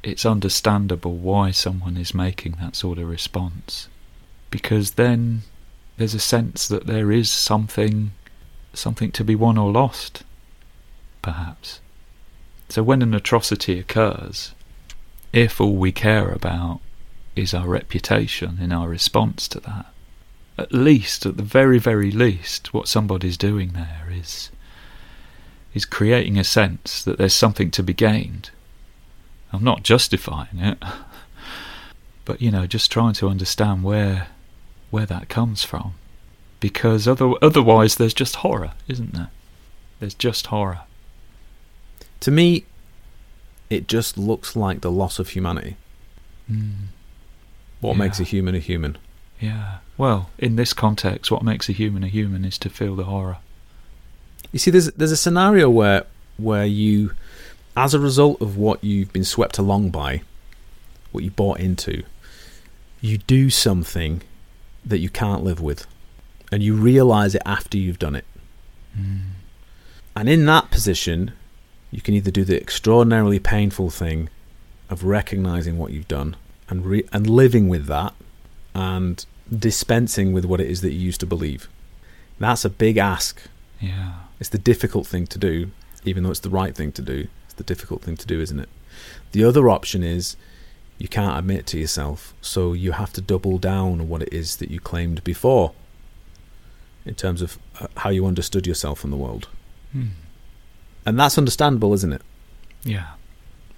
[0.01, 3.87] it's understandable why someone is making that sort of response.
[4.49, 5.41] Because then
[5.97, 8.11] there's a sense that there is something
[8.75, 10.23] something to be won or lost,
[11.21, 11.79] perhaps.
[12.69, 14.53] So when an atrocity occurs,
[15.31, 16.81] if all we care about
[17.35, 19.87] is our reputation in our response to that,
[20.57, 24.49] at least, at the very, very least, what somebody's doing there is
[25.73, 28.51] is creating a sense that there's something to be gained.
[29.51, 30.77] I'm not justifying it,
[32.25, 34.27] but you know, just trying to understand where
[34.91, 35.95] where that comes from,
[36.59, 39.31] because other, otherwise there's just horror, isn't there?
[39.99, 40.81] There's just horror.
[42.19, 42.65] To me,
[43.71, 45.77] it just looks like the loss of humanity.
[46.51, 46.89] Mm.
[47.83, 48.03] What yeah.
[48.03, 48.97] makes a human a human?
[49.41, 49.79] Yeah.
[49.97, 53.39] Well, in this context, what makes a human a human is to feel the horror.
[54.53, 56.05] You see, there's there's a scenario where
[56.37, 57.11] where you,
[57.75, 60.21] as a result of what you've been swept along by,
[61.11, 62.03] what you bought into,
[63.01, 64.21] you do something
[64.85, 65.85] that you can't live with,
[66.53, 68.25] and you realise it after you've done it.
[68.97, 69.19] Mm.
[70.15, 71.33] And in that position,
[71.91, 74.29] you can either do the extraordinarily painful thing
[74.89, 76.37] of recognizing what you've done
[76.69, 78.13] and re- and living with that,
[78.73, 79.25] and
[79.57, 81.67] dispensing with what it is that you used to believe.
[82.39, 83.41] That's a big ask.
[83.79, 84.13] Yeah.
[84.39, 85.71] It's the difficult thing to do,
[86.05, 87.27] even though it's the right thing to do.
[87.45, 88.69] It's the difficult thing to do, isn't it?
[89.31, 90.35] The other option is
[90.97, 94.57] you can't admit to yourself, so you have to double down on what it is
[94.57, 95.73] that you claimed before
[97.05, 99.47] in terms of uh, how you understood yourself and the world.
[99.91, 100.07] Hmm.
[101.05, 102.21] And that's understandable, isn't it?
[102.83, 103.11] Yeah.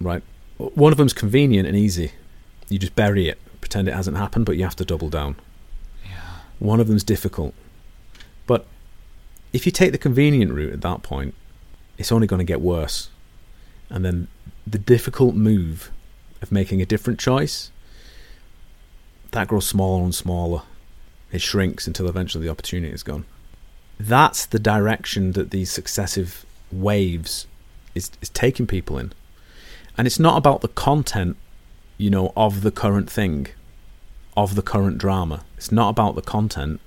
[0.00, 0.22] Right.
[0.58, 2.12] One of them's convenient and easy.
[2.68, 5.36] You just bury it, pretend it hasn't happened, but you have to double down.
[6.04, 6.20] Yeah.
[6.58, 7.54] One of them's difficult.
[8.46, 8.66] But
[9.52, 11.34] if you take the convenient route at that point,
[11.98, 13.10] it's only going to get worse.
[13.88, 14.28] And then
[14.66, 15.90] the difficult move
[16.42, 17.70] of making a different choice,
[19.30, 20.62] that grows smaller and smaller.
[21.32, 23.24] It shrinks until eventually the opportunity is gone.
[23.98, 27.46] That's the direction that these successive waves
[27.94, 29.12] is, is taking people in.
[29.96, 31.36] And it's not about the content,
[31.98, 33.48] you know, of the current thing,
[34.36, 35.44] of the current drama.
[35.56, 36.80] It's not about the content;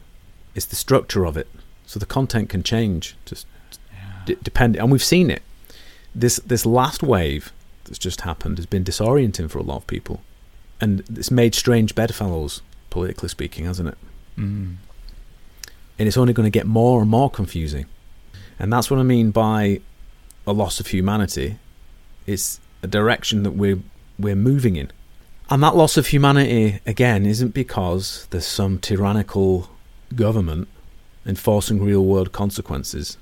[0.55, 1.47] it's the structure of it.
[1.85, 3.47] So the content can change, just
[3.91, 4.21] Yeah.
[4.25, 4.75] d- depend.
[4.77, 5.41] And we've seen it.
[6.13, 7.51] This this last wave
[7.85, 10.21] that's just happened has been disorienting for a lot of people,
[10.79, 13.97] and it's made strange bedfellows, politically speaking, hasn't it?
[14.37, 14.75] Mm.
[15.97, 17.85] and it's only going to get more and more confusing.
[18.57, 19.81] And that's what I mean by
[20.47, 21.57] a loss of humanity.
[22.25, 23.79] It's a direction that we're
[24.17, 24.91] we're moving in.
[25.51, 29.67] And that loss of humanity again isn't because there's some tyrannical
[30.15, 30.67] government
[31.25, 33.17] enforcing real world consequences.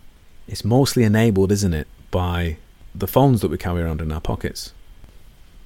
[0.46, 2.58] It's mostly enabled, isn't it, by
[2.94, 4.74] the phones that we carry around in our pockets.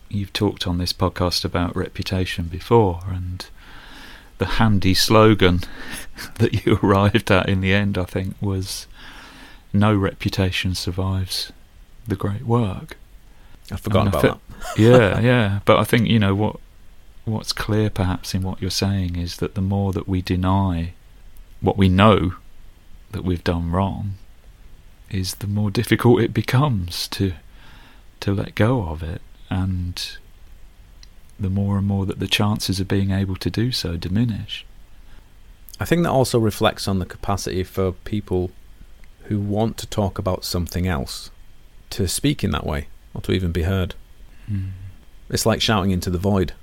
[0.07, 3.43] You've talked on this podcast about reputation before, and
[4.37, 5.61] the handy slogan
[6.35, 8.85] that you arrived at in the end, I think, was
[9.73, 11.51] "No reputation survives
[12.07, 12.97] the great work."
[13.71, 15.59] I've forgotten about fe- yeah, yeah.
[15.65, 16.57] But I think you know what
[17.25, 20.93] what's clear, perhaps, in what you're saying is that the more that we deny
[21.59, 22.33] what we know
[23.11, 24.13] that we've done wrong,
[25.09, 27.33] is the more difficult it becomes to
[28.19, 30.17] to let go of it, and
[31.39, 34.65] the more and more that the chances of being able to do so diminish.
[35.79, 38.51] I think that also reflects on the capacity for people
[39.23, 41.31] who want to talk about something else
[41.89, 43.95] to speak in that way or to even be heard.
[44.47, 44.69] Hmm.
[45.29, 46.53] It's like shouting into the void.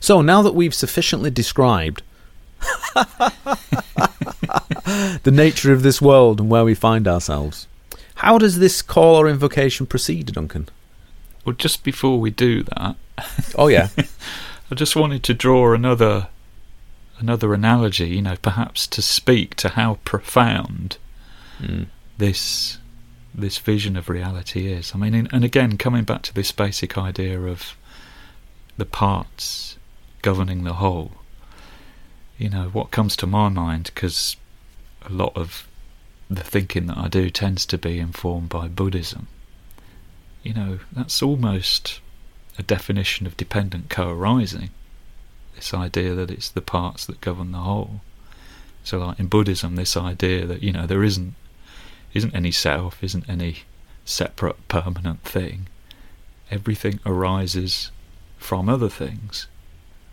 [0.00, 2.02] So now that we've sufficiently described
[5.22, 7.66] the nature of this world and where we find ourselves,
[8.16, 10.68] how does this call or invocation proceed, Duncan?
[11.44, 12.96] Well, just before we do that,
[13.56, 13.88] Oh yeah,
[14.70, 16.28] I just wanted to draw another
[17.18, 20.98] another analogy, you know, perhaps to speak to how profound
[21.60, 21.86] Mm.
[22.18, 22.78] this
[23.34, 24.92] this vision of reality is.
[24.94, 27.76] I mean, and again, coming back to this basic idea of
[28.76, 29.76] the parts
[30.22, 31.12] governing the whole.
[32.36, 34.36] You know, what comes to my mind, because
[35.02, 35.66] a lot of
[36.30, 39.28] the thinking that I do tends to be informed by Buddhism.
[40.42, 42.00] You know, that's almost
[42.58, 44.70] a definition of dependent co-arising.
[45.54, 48.00] This idea that it's the parts that govern the whole.
[48.84, 51.34] So, like in Buddhism, this idea that you know there isn't
[52.14, 53.58] isn't any self, isn't any
[54.04, 55.68] separate permanent thing.
[56.50, 57.90] Everything arises
[58.38, 59.46] from other things,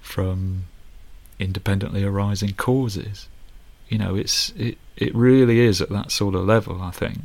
[0.01, 0.65] from
[1.39, 3.27] independently arising causes.
[3.87, 6.81] You know, it's it it really is at that sort of level.
[6.81, 7.19] I think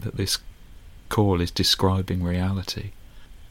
[0.00, 0.38] that this
[1.08, 2.90] call is describing reality.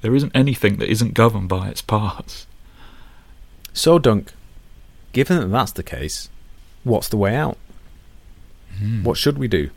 [0.01, 2.45] There isn't anything that isn't governed by its parts.
[3.73, 4.31] So, Dunk,
[5.11, 6.29] given that that's the case,
[6.83, 7.57] what's the way out?
[8.77, 9.03] Hmm.
[9.03, 9.71] What should we do?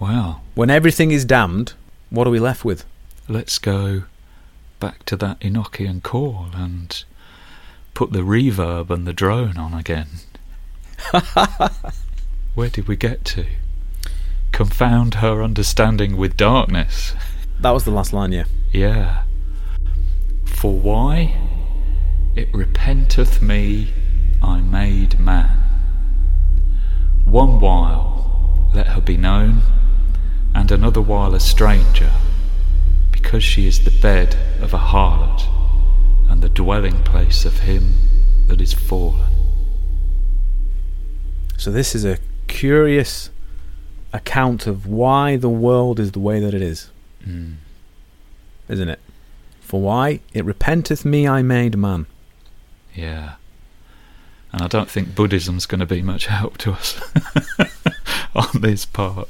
[0.00, 1.74] Well, When everything is damned,
[2.10, 2.84] what are we left with?
[3.28, 4.04] let's go
[4.78, 7.02] back to that Enochian call and
[7.92, 10.06] put the reverb and the drone on again.
[12.54, 13.46] Where did we get to?
[14.52, 17.14] Confound her understanding with darkness.
[17.58, 18.44] That was the last line, yeah.
[18.72, 19.24] Yeah.
[20.44, 21.34] For why?
[22.36, 23.92] It repenteth me
[24.42, 25.58] I made man.
[27.24, 29.62] One while let her be known,
[30.56, 32.10] and another while a stranger,
[33.12, 35.42] because she is the bed of a harlot,
[36.30, 37.94] and the dwelling place of him
[38.48, 39.32] that is fallen.
[41.58, 43.30] So this is a curious
[44.12, 46.90] account of why the world is the way that it is,
[47.26, 47.56] Mm.
[48.68, 49.00] isn't it?
[49.60, 52.06] For why it repenteth me I made man.
[52.94, 53.34] Yeah.
[54.52, 56.98] And I don't think Buddhism's going to be much help to us
[58.34, 59.28] on this part.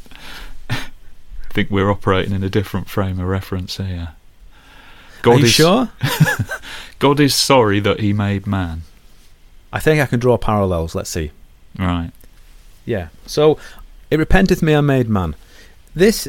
[1.57, 4.11] I think we're operating in a different frame of reference here.
[5.23, 5.89] God Are you is sure?
[6.99, 8.83] God is sorry that he made man.
[9.73, 10.95] I think I can draw parallels.
[10.95, 11.31] Let's see.
[11.79, 12.11] Right.
[12.85, 13.09] Yeah.
[13.25, 13.57] So
[14.11, 15.35] it repenteth me I made man.
[15.95, 16.29] This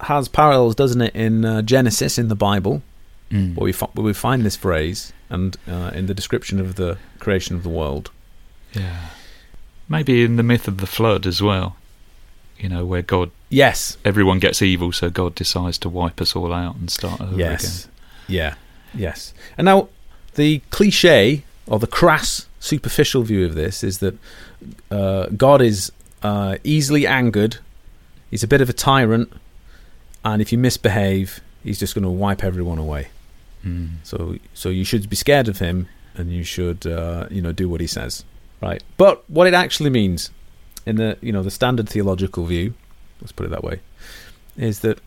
[0.00, 2.82] has parallels, doesn't it, in uh, Genesis in the Bible,
[3.30, 3.54] Mm.
[3.56, 6.98] where we fi- where we find this phrase, and uh, in the description of the
[7.18, 8.10] creation of the world.
[8.74, 9.06] Yeah.
[9.88, 11.76] Maybe in the myth of the flood as well.
[12.60, 13.96] You know, where God Yes.
[14.04, 17.50] everyone gets evil, so God decides to wipe us all out and start over again.
[17.52, 17.88] Yes.
[18.28, 18.54] Yeah.
[18.94, 19.34] Yes.
[19.58, 19.88] And now
[20.34, 24.18] the cliche or the crass superficial view of this is that
[24.90, 25.90] uh, God is
[26.22, 27.58] uh, easily angered.
[28.30, 29.32] He's a bit of a tyrant,
[30.24, 33.08] and if you misbehave, he's just going to wipe everyone away.
[33.66, 33.96] Mm.
[34.04, 37.68] So, so you should be scared of him, and you should, uh, you know, do
[37.68, 38.24] what he says,
[38.62, 38.82] right?
[38.96, 40.30] But what it actually means,
[40.86, 42.74] in the you know the standard theological view,
[43.20, 43.80] let's put it that way,
[44.56, 45.00] is that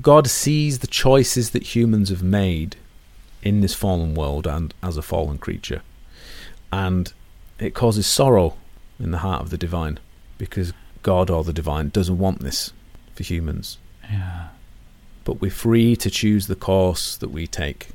[0.00, 2.76] God sees the choices that humans have made
[3.42, 5.82] in this fallen world and as a fallen creature,
[6.72, 7.12] and
[7.58, 8.56] it causes sorrow
[8.98, 9.98] in the heart of the divine
[10.38, 10.72] because
[11.02, 12.72] God or the divine doesn't want this
[13.14, 13.78] for humans.
[14.10, 14.48] Yeah.
[15.24, 17.88] But we're free to choose the course that we take.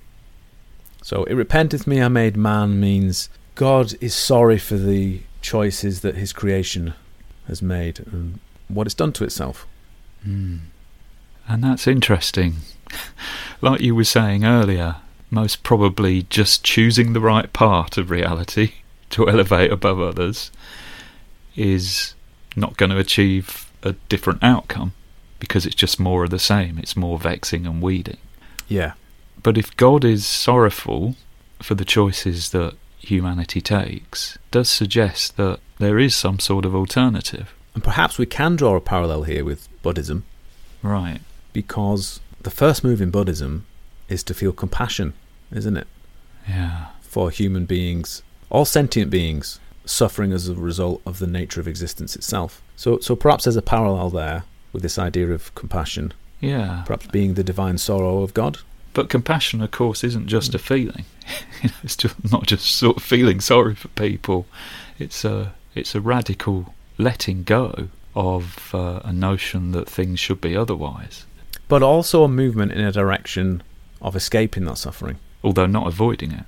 [1.04, 6.16] So, it repenteth me I made man means God is sorry for the choices that
[6.16, 6.94] his creation
[7.52, 8.40] has made and
[8.70, 9.68] what it's done to itself.
[10.26, 10.62] Mm.
[11.48, 12.56] And that's interesting.
[13.62, 14.96] like you were saying earlier,
[15.30, 18.74] most probably just choosing the right part of reality
[19.12, 20.50] to elevate above others
[21.56, 22.16] is
[22.56, 24.94] not going to achieve a different outcome
[25.40, 26.78] because it's just more of the same.
[26.78, 28.18] It's more vexing and weeding.
[28.70, 28.94] Yeah.
[29.44, 31.16] But if God is sorrowful
[31.62, 37.54] for the choices that humanity takes, does suggest that there is some sort of alternative.
[37.74, 40.26] And perhaps we can draw a parallel here with Buddhism.
[40.84, 41.22] Right.
[41.54, 43.66] Because the first move in Buddhism
[44.08, 45.14] is to feel compassion,
[45.52, 45.88] isn't it?
[46.48, 46.88] Yeah.
[47.02, 52.16] For human beings, all sentient beings suffering as a result of the nature of existence
[52.16, 52.62] itself.
[52.76, 56.14] So so perhaps there's a parallel there with this idea of compassion.
[56.40, 56.84] Yeah.
[56.86, 58.60] Perhaps being the divine sorrow of God.
[58.94, 61.06] But compassion, of course, isn't just a feeling.
[61.84, 64.46] it's just not just sort of feeling sorry for people.
[65.00, 70.56] It's a it's a radical letting go of uh, a notion that things should be
[70.56, 71.26] otherwise.
[71.68, 73.64] But also a movement in a direction
[74.02, 75.18] of escaping that suffering.
[75.44, 76.46] Although not avoiding it.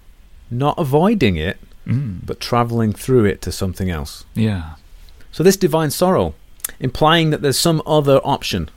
[0.51, 1.57] Not avoiding it,
[1.87, 2.19] mm.
[2.25, 4.25] but travelling through it to something else.
[4.35, 4.75] Yeah.
[5.31, 6.35] So this divine sorrow,
[6.79, 8.69] implying that there's some other option.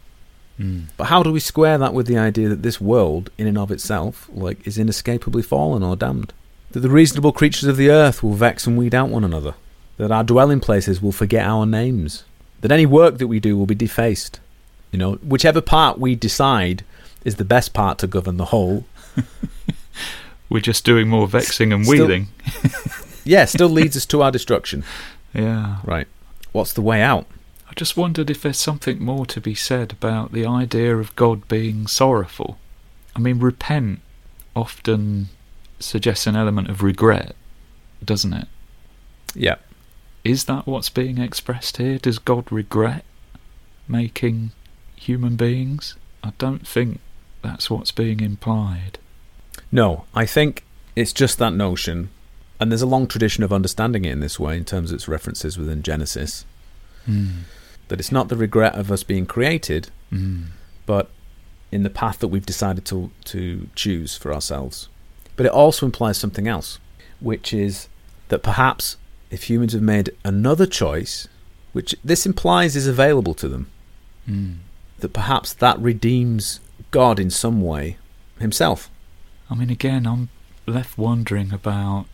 [0.59, 0.85] Mm.
[0.97, 3.71] But how do we square that with the idea that this world, in and of
[3.71, 6.33] itself, like is inescapably fallen or damned?
[6.71, 9.55] That the reasonable creatures of the earth will vex and weed out one another?
[9.99, 12.25] That our dwelling places will forget our names?
[12.61, 14.41] That any work that we do will be defaced?
[14.93, 16.85] You know, whichever part we decide
[17.25, 18.85] is the best part to govern the whole.
[20.49, 22.29] We're just doing more vexing and Still- weeding.
[23.29, 24.85] Yeah, still leads us to our destruction.
[25.35, 25.79] Yeah.
[25.85, 26.07] Right.
[26.53, 27.27] What's the way out?
[27.69, 31.47] I just wondered if there's something more to be said about the idea of God
[31.47, 32.57] being sorrowful.
[33.15, 34.01] I mean, repent
[34.55, 35.29] often
[35.79, 37.35] suggests an element of regret,
[38.03, 38.49] doesn't it?
[39.35, 39.57] Yeah.
[40.27, 41.99] Is that what's being expressed here?
[41.99, 43.05] Does God regret
[43.87, 44.51] making
[44.97, 45.95] human beings?
[46.25, 46.99] I don't think
[47.43, 48.99] that's what's being implied.
[49.71, 50.65] No, I think
[50.97, 52.11] it's just that notion,
[52.59, 55.07] and there's a long tradition of understanding it in this way in terms of its
[55.07, 56.45] references within Genesis.
[57.07, 57.43] Mm.
[57.87, 60.47] That it's not the regret of us being created, Mm.
[60.87, 61.11] but
[61.71, 64.89] in the path that we've decided to to choose for ourselves.
[65.37, 66.81] But it also implies something else,
[67.21, 67.89] which is
[68.29, 68.97] that perhaps
[69.31, 71.29] if humans have made another choice,
[71.73, 73.69] which this implies is available to them,
[74.29, 74.57] Mm.
[74.99, 76.61] that perhaps that redeems
[76.91, 77.97] God in some way
[78.41, 78.91] himself.
[79.51, 80.29] I mean, again, I'm
[80.67, 82.07] left wondering about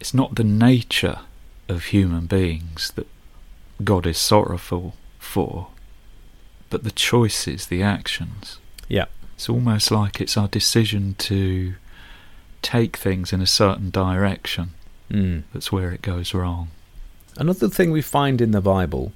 [0.00, 1.20] it's not the nature
[1.68, 3.06] of human beings that
[3.84, 5.68] God is sorrowful for,
[6.70, 8.58] but the choices, the actions.
[8.88, 9.06] Yeah.
[9.36, 11.74] It's almost like it's our decision to
[12.62, 14.72] take things in a certain direction
[15.12, 15.42] Mm.
[15.52, 16.68] that's where it goes wrong.
[17.36, 19.12] Another thing we find in the Bible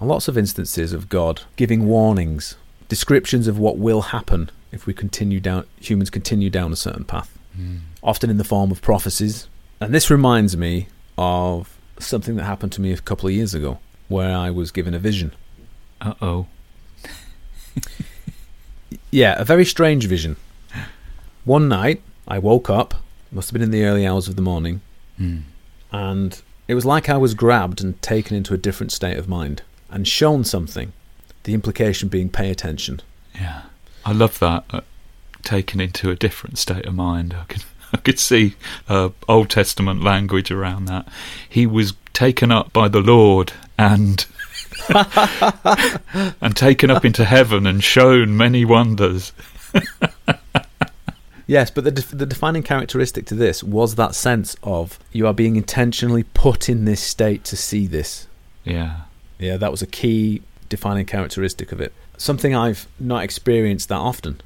[0.00, 2.56] are lots of instances of God giving warnings,
[2.88, 7.36] descriptions of what will happen if we continue down humans continue down a certain path,
[7.58, 7.80] Mm.
[8.02, 9.46] often in the form of prophecies.
[9.80, 13.78] And this reminds me of something that happened to me a couple of years ago
[14.08, 15.32] where I was given a vision.
[16.00, 16.46] Uh oh.
[19.10, 20.36] Yeah, a very strange vision.
[21.44, 22.94] One night I woke up,
[23.30, 24.80] must have been in the early hours of the morning,
[25.22, 25.42] Mm.
[25.92, 29.62] and it was like I was grabbed and taken into a different state of mind
[29.90, 30.92] and shown something.
[31.44, 33.00] The implication being pay attention.
[33.34, 33.62] Yeah,
[34.04, 34.64] I love that.
[34.70, 34.80] Uh,
[35.42, 37.34] taken into a different state of mind.
[37.34, 38.54] I could, I could see
[38.88, 41.06] uh, Old Testament language around that.
[41.48, 44.24] He was taken up by the Lord and
[46.40, 49.32] and taken up into heaven and shown many wonders.
[51.56, 55.34] Yes, but the def- the defining characteristic to this was that sense of you are
[55.34, 58.26] being intentionally put in this state to see this.
[58.64, 58.92] Yeah,
[59.38, 61.92] Yeah, that was a key defining characteristic of it.
[62.16, 64.40] Something I've not experienced that often.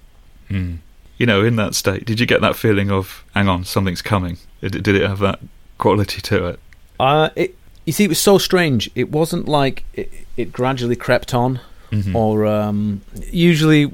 [0.50, 0.78] mm.
[1.18, 4.38] you know, in that state, did you get that feeling of, hang on, something's coming?
[4.62, 5.38] Did, did it have that
[5.78, 6.58] quality to it?
[6.98, 7.54] Uh, it,
[7.84, 8.90] you see, it was so strange.
[8.94, 11.60] It wasn't like it, it gradually crept on,
[11.92, 12.14] Mhm.
[12.16, 13.92] or um, usually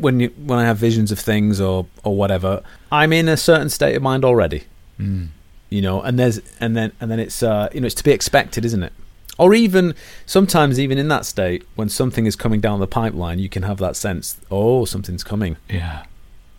[0.00, 3.68] when you, when I have visions of things or or whatever, I'm in a certain
[3.70, 4.64] state of mind already.
[5.00, 5.28] Mm.
[5.70, 8.10] you know and there's and then and then it's uh you know it's to be
[8.10, 8.92] expected isn't it
[9.38, 9.94] or even
[10.26, 13.78] sometimes even in that state when something is coming down the pipeline you can have
[13.78, 16.02] that sense oh something's coming Yeah,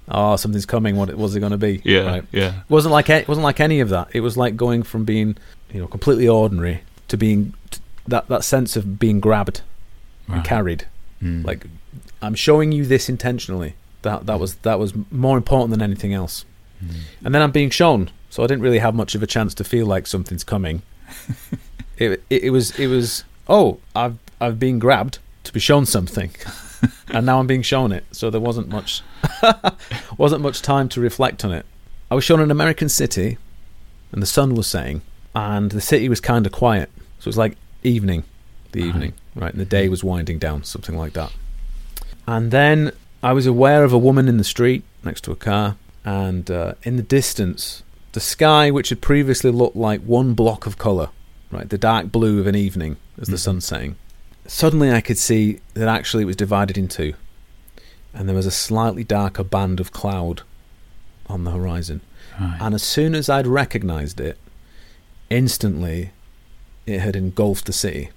[0.08, 0.96] oh, something's coming.
[0.96, 1.82] What was it going to be?
[1.84, 2.24] Yeah, Right.
[2.32, 4.08] yeah, It wasn't like it wasn't like any of that.
[4.14, 5.36] It was like going from being,
[5.74, 9.62] you know, completely ordinary to being t- that that sense of being grabbed
[10.30, 10.86] and carried.
[11.22, 11.44] Mm.
[11.46, 11.66] Like
[12.22, 13.76] I'm showing you this intentionally.
[14.02, 16.46] That that was that was more important than anything else.
[16.84, 16.96] Mm.
[17.26, 19.64] And then I'm being shown, so I didn't really have much of a chance to
[19.64, 20.82] feel like something's coming.
[21.98, 26.32] it, it it was it was oh I've I've been grabbed to be shown something,
[27.10, 28.06] and now I'm being shown it.
[28.12, 29.02] So there wasn't much
[30.18, 31.66] wasn't much time to reflect on it.
[32.12, 33.38] I was shown an American city,
[34.12, 35.02] and the sun was setting,
[35.36, 36.90] and the city was kind of quiet.
[37.20, 38.24] So it was like evening,
[38.72, 38.88] the Right.
[38.88, 41.32] evening, right, and the day was winding down, something like that.
[42.30, 42.92] And then
[43.24, 46.74] I was aware of a woman in the street next to a car, and uh,
[46.84, 51.10] in the distance, the sky, which had previously looked like one block of colour,
[51.50, 53.40] right, the dark blue of an evening as the Mhm.
[53.40, 53.96] sun setting,
[54.46, 57.14] suddenly I could see that actually it was divided in two,
[58.14, 60.44] and there was a slightly darker band of cloud
[61.28, 62.02] on the horizon.
[62.40, 62.58] Right.
[62.62, 64.38] And as soon as I'd recognised it,
[65.32, 66.12] instantly
[66.86, 68.12] it had engulfed the city.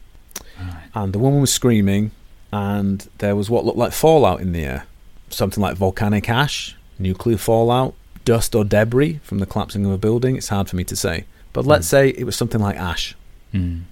[0.61, 0.89] right.
[0.95, 2.11] And the woman was screaming,
[2.53, 4.87] and there was what looked like fallout in the air.
[5.31, 7.95] Something like volcanic ash, nuclear fallout,
[8.25, 10.37] dust or debris from the collapsing of a building.
[10.37, 11.25] It's hard for me to say.
[11.53, 11.91] But let's Mm.
[11.91, 13.17] say it was something like ash,
[13.55, 13.83] Mm.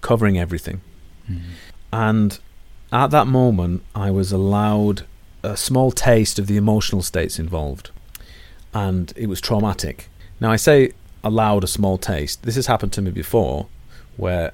[0.00, 0.80] covering everything.
[1.30, 1.40] Mm.
[1.92, 2.38] And
[2.92, 5.02] at that moment, I was allowed
[5.42, 7.90] a small taste of the emotional states involved.
[8.72, 10.08] And it was traumatic.
[10.40, 10.92] Now, I say
[11.22, 12.42] allowed a small taste.
[12.42, 13.66] This has happened to me before,
[14.16, 14.52] where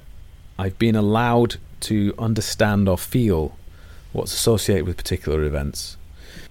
[0.57, 3.57] I've been allowed to understand or feel
[4.13, 5.97] what's associated with particular events.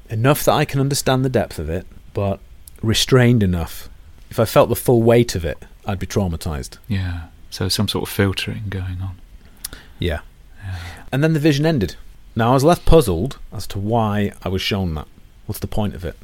[0.08, 2.40] Enough that I can understand the depth of it, but
[2.82, 3.88] restrained enough.
[4.30, 6.78] If I felt the full weight of it, I'd be traumatized.
[6.88, 7.28] Yeah.
[7.50, 9.20] So some sort of filtering going on.
[9.98, 10.20] Yeah.
[10.62, 10.76] Yeah.
[11.12, 11.96] And then the vision ended.
[12.36, 15.08] Now I was left puzzled as to why I was shown that.
[15.46, 16.16] What's the point of it?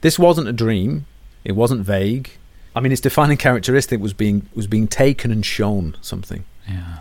[0.00, 1.06] This wasn't a dream.
[1.44, 2.30] It wasn't vague.
[2.74, 6.44] I mean, its defining characteristic was being was being taken and shown something.
[6.68, 6.98] Yeah.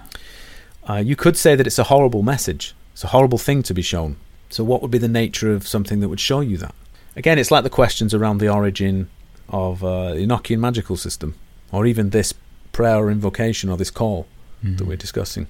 [0.89, 2.73] Uh, you could say that it's a horrible message.
[2.93, 4.17] It's a horrible thing to be shown.
[4.49, 6.73] So, what would be the nature of something that would show you that?
[7.15, 9.09] Again, it's like the questions around the origin
[9.49, 11.35] of uh, the Enochian magical system,
[11.71, 12.33] or even this
[12.71, 14.27] prayer or invocation or this call
[14.63, 14.77] Mm.
[14.77, 15.47] that we're discussing.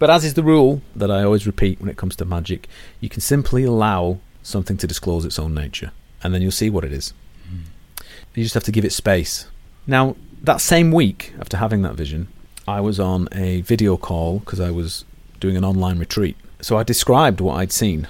[0.00, 2.68] But as is the rule that I always repeat when it comes to magic,
[3.00, 5.92] you can simply allow something to disclose its own nature,
[6.24, 7.12] and then you'll see what it is.
[7.48, 8.02] Mm.
[8.34, 9.46] You just have to give it space.
[9.86, 12.26] Now, that same week after having that vision,
[12.68, 15.06] I was on a video call because I was
[15.40, 16.36] doing an online retreat.
[16.60, 18.08] So I described what I'd seen.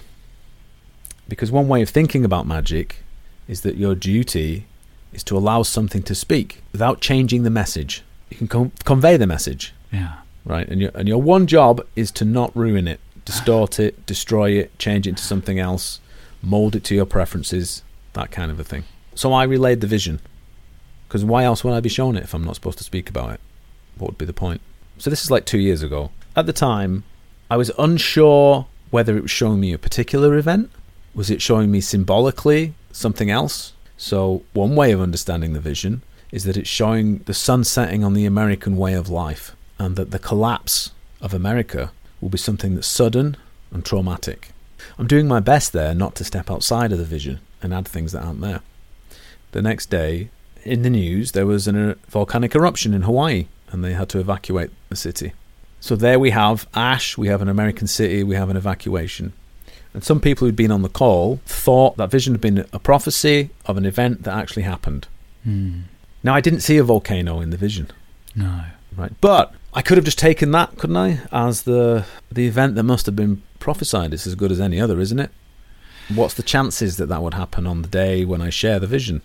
[1.29, 3.05] Because one way of thinking about magic
[3.47, 4.67] is that your duty
[5.13, 8.03] is to allow something to speak without changing the message.
[8.31, 10.15] You can con- convey the message, Yeah.
[10.45, 10.67] right?
[10.69, 14.77] And your and your one job is to not ruin it, distort it, destroy it,
[14.81, 16.01] change it into something else,
[16.43, 17.83] mold it to your preferences,
[18.15, 18.85] that kind of a thing.
[19.15, 20.21] So I relayed the vision.
[21.07, 23.31] Because why else would I be showing it if I'm not supposed to speak about
[23.35, 23.41] it?
[23.99, 24.61] What would be the point?
[24.99, 26.11] So this is like two years ago.
[26.35, 27.05] At the time,
[27.51, 30.71] I was unsure whether it was showing me a particular event.
[31.15, 33.73] Was it showing me symbolically something else?
[33.97, 38.15] So one way of understanding the vision is that it's showing the sun setting on
[38.15, 41.91] the American way of life, and that the collapse of America
[42.21, 43.37] will be something that's sudden
[43.73, 44.51] and traumatic.
[44.99, 48.13] I'm doing my best there not to step outside of the vision and add things
[48.13, 48.61] that aren't there.
[49.53, 50.31] The next day,
[50.65, 54.19] in the news, there was a uh, volcanic eruption in Hawaii, and they had to
[54.21, 55.33] evacuate the city.
[55.81, 59.33] So there we have ash, we have an American city, we have an evacuation.
[59.95, 63.51] And some people who'd been on the call thought that vision had been a prophecy
[63.67, 65.07] of an event that actually happened.
[65.47, 65.83] Mm.
[66.23, 67.91] Now, I didn't see a volcano in the vision,
[68.35, 68.65] No.
[68.97, 69.13] right?
[69.21, 73.07] But I could have just taken that, couldn't I, as the the event that must
[73.07, 74.13] have been prophesied.
[74.13, 75.31] It's as good as any other, isn't it?
[76.15, 79.23] What's the chances that that would happen on the day when I share the vision?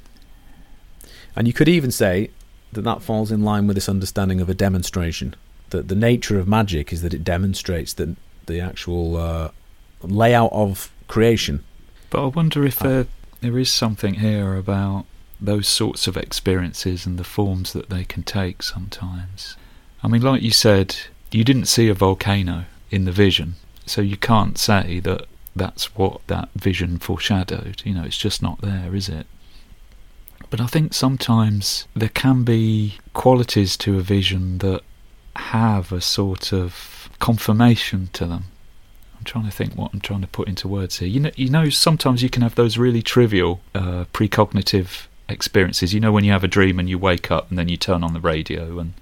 [1.35, 2.29] And you could even say
[2.74, 5.36] that that falls in line with this understanding of a demonstration.
[5.69, 8.15] That the nature of magic is that it demonstrates that
[8.45, 9.49] the actual uh,
[10.01, 11.63] layout of creation.
[12.09, 12.88] But I wonder if Ah.
[12.88, 13.07] there
[13.41, 15.05] there is something here about
[15.41, 19.57] those sorts of experiences and the forms that they can take sometimes.
[20.01, 20.95] I mean, like you said,
[21.32, 23.55] you didn't see a volcano in the vision,
[23.86, 27.82] so you can't say that that's what that vision foreshadowed.
[27.84, 29.28] You know, it's just not there, is it?
[30.53, 34.83] But I think sometimes there can be qualities to a vision that
[35.35, 38.43] have a sort of confirmation to them.
[39.17, 41.07] I'm trying to think what I'm trying to put into words here.
[41.07, 45.91] You know, you know, sometimes you can have those really trivial uh, precognitive experiences.
[45.91, 48.03] You know, when you have a dream and you wake up and then you turn
[48.03, 48.93] on the radio and,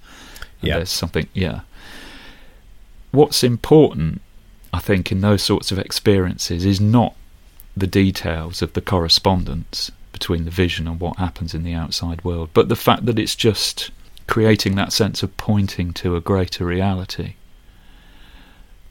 [0.62, 0.76] and Yeah.
[0.76, 1.28] there's something.
[1.34, 1.60] Yeah.
[3.10, 4.22] What's important,
[4.72, 7.14] I think, in those sorts of experiences is not
[7.76, 12.50] the details of the correspondence between the vision and what happens in the outside world,
[12.54, 13.90] but the fact that it's just
[14.26, 17.34] creating that sense of pointing to a greater reality.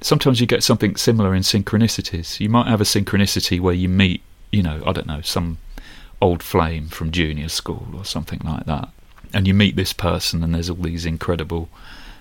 [0.02, 2.40] Sometimes you get something similar in synchronicities.
[2.40, 5.60] You might have a synchronicity where you meet, you know, I don't know, some
[6.22, 8.90] old flame from junior school or something like that.
[9.34, 11.70] And you meet this person, and there's all these incredible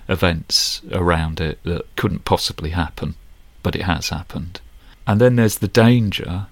[0.07, 3.15] events around it that couldn't possibly happen,
[3.63, 4.61] but it has happened.
[5.05, 6.47] And then there's the danger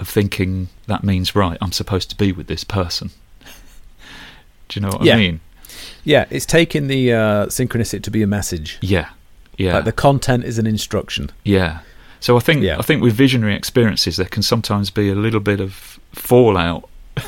[0.00, 3.10] of thinking that means, right, I'm supposed to be with this person.
[4.68, 5.14] Do you know what Yeah.
[5.14, 5.40] I mean?
[6.04, 8.78] Yeah, it's taking the uh, synchronicity to be a message.
[8.80, 9.10] Yeah.
[9.56, 9.74] Yeah.
[9.74, 11.30] Like the content is an instruction.
[11.44, 11.80] Yeah.
[12.20, 12.78] So I think Yeah.
[12.78, 16.88] I think with visionary experiences there can sometimes be a little bit of fallout.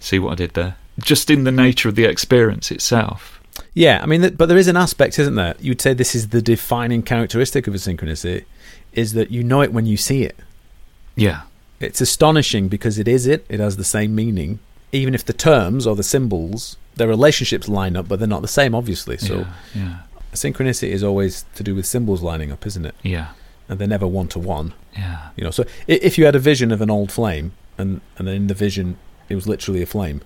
[0.00, 0.76] See what I did there?
[1.00, 3.40] Just in the nature of the experience itself.
[3.74, 5.54] Yeah, I mean, but there is an aspect, isn't there?
[5.60, 8.44] You'd say this is the defining characteristic of a synchronicity,
[8.92, 10.36] is that you know it when you see it.
[11.16, 11.42] Yeah.
[11.80, 13.44] It's astonishing because it is it.
[13.48, 14.60] It has the same meaning,
[14.92, 18.48] even if the terms or the symbols, their relationships line up, but they're not the
[18.48, 19.18] same, obviously.
[19.18, 19.52] So yeah.
[19.74, 19.98] Yeah.
[20.32, 22.94] synchronicity is always to do with symbols lining up, isn't it?
[23.02, 23.28] Yeah.
[23.68, 24.72] And they're never one to one.
[24.94, 25.28] Yeah.
[25.36, 28.34] You know, so if you had a vision of an old flame, and and then
[28.34, 28.96] in the vision
[29.28, 30.22] it was literally a flame,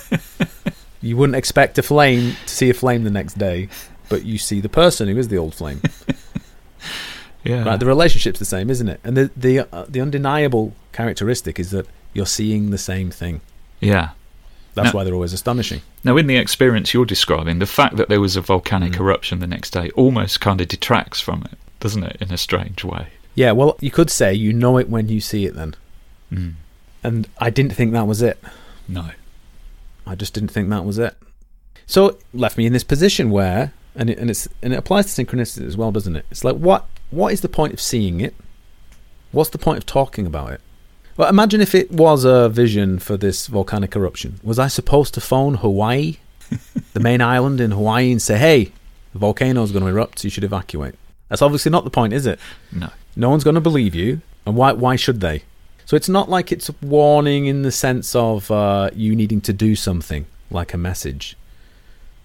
[1.00, 3.68] you wouldn't expect a flame to see a flame the next day,
[4.08, 5.80] but you see the person who is the old flame.
[7.44, 7.64] Yeah.
[7.64, 9.00] Right, the relationship's the same, isn't it?
[9.04, 13.40] And the the uh, the undeniable characteristic is that you're seeing the same thing.
[13.80, 14.10] yeah.
[14.74, 14.98] That's No.
[14.98, 15.80] why they're always astonishing.
[16.04, 19.00] Now, in the experience you're describing, the fact that there was a volcanic Mm.
[19.00, 22.84] eruption the next day almost kind of detracts from it, doesn't it, in a strange
[22.84, 23.08] way?
[23.34, 25.74] Yeah, well, you could say you know it when you see it, then.
[26.32, 26.52] Mm.
[27.02, 28.38] And I didn't think that was it.
[28.86, 29.06] No.
[30.06, 31.16] I just didn't think that was it.
[31.86, 35.12] So it left me in this position where, and it, and it's and it applies
[35.12, 36.24] to synchronicity as well, doesn't it?
[36.30, 38.34] It's like what what is the point of seeing it?
[39.32, 40.60] What's the point of talking about it?
[41.16, 44.40] Well, imagine if it was a vision for this volcanic eruption.
[44.42, 46.18] Was I supposed to phone Hawaii,
[46.92, 48.72] the main island in Hawaii, and say, "Hey,
[49.12, 50.94] the volcano's going to erupt, so you should evacuate"?
[51.28, 52.38] That's obviously not the point, is it?
[52.72, 52.90] No.
[53.16, 54.72] No one's going to believe you, and why?
[54.72, 55.42] Why should they?
[55.84, 59.52] So it's not like it's a warning in the sense of uh, you needing to
[59.52, 61.36] do something, like a message.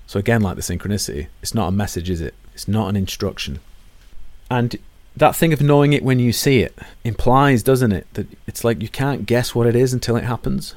[0.05, 2.35] So again, like the synchronicity, it's not a message, is it?
[2.53, 3.59] It's not an instruction.
[4.53, 4.77] And
[5.15, 8.83] that thing of knowing it when you see it implies, doesn't it, that it's like
[8.83, 10.75] you can't guess what it is until it happens.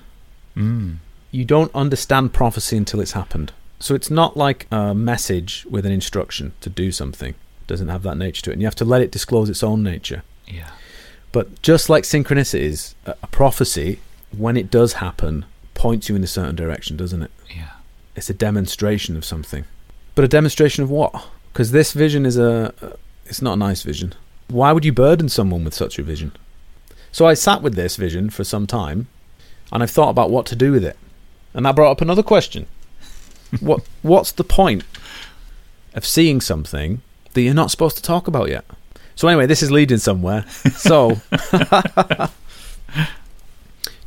[0.56, 0.96] Mm.
[1.30, 3.52] You don't understand prophecy until it's happened.
[3.78, 7.34] So it's not like a message with an instruction to do something.
[7.34, 8.54] It doesn't have that nature to it.
[8.54, 10.22] And you have to let it disclose its own nature.
[10.46, 10.70] Yeah.
[11.32, 14.00] But just like synchronicities, a, a prophecy,
[14.34, 17.30] when it does happen, points you in a certain direction, doesn't it?
[17.54, 17.72] Yeah.
[18.14, 19.66] It's a demonstration of something.
[20.14, 21.26] But a demonstration of what?
[21.52, 22.72] Because this vision is a.
[23.26, 24.14] It's not a nice vision.
[24.48, 26.32] Why would you burden someone with such a vision?
[27.12, 29.08] So I sat with this vision for some time,
[29.72, 30.96] and I've thought about what to do with it.
[31.54, 32.66] And that brought up another question.
[33.60, 34.84] what What's the point
[35.94, 37.00] of seeing something
[37.32, 38.64] that you're not supposed to talk about yet?
[39.14, 40.44] So anyway, this is leading somewhere.
[40.76, 41.20] So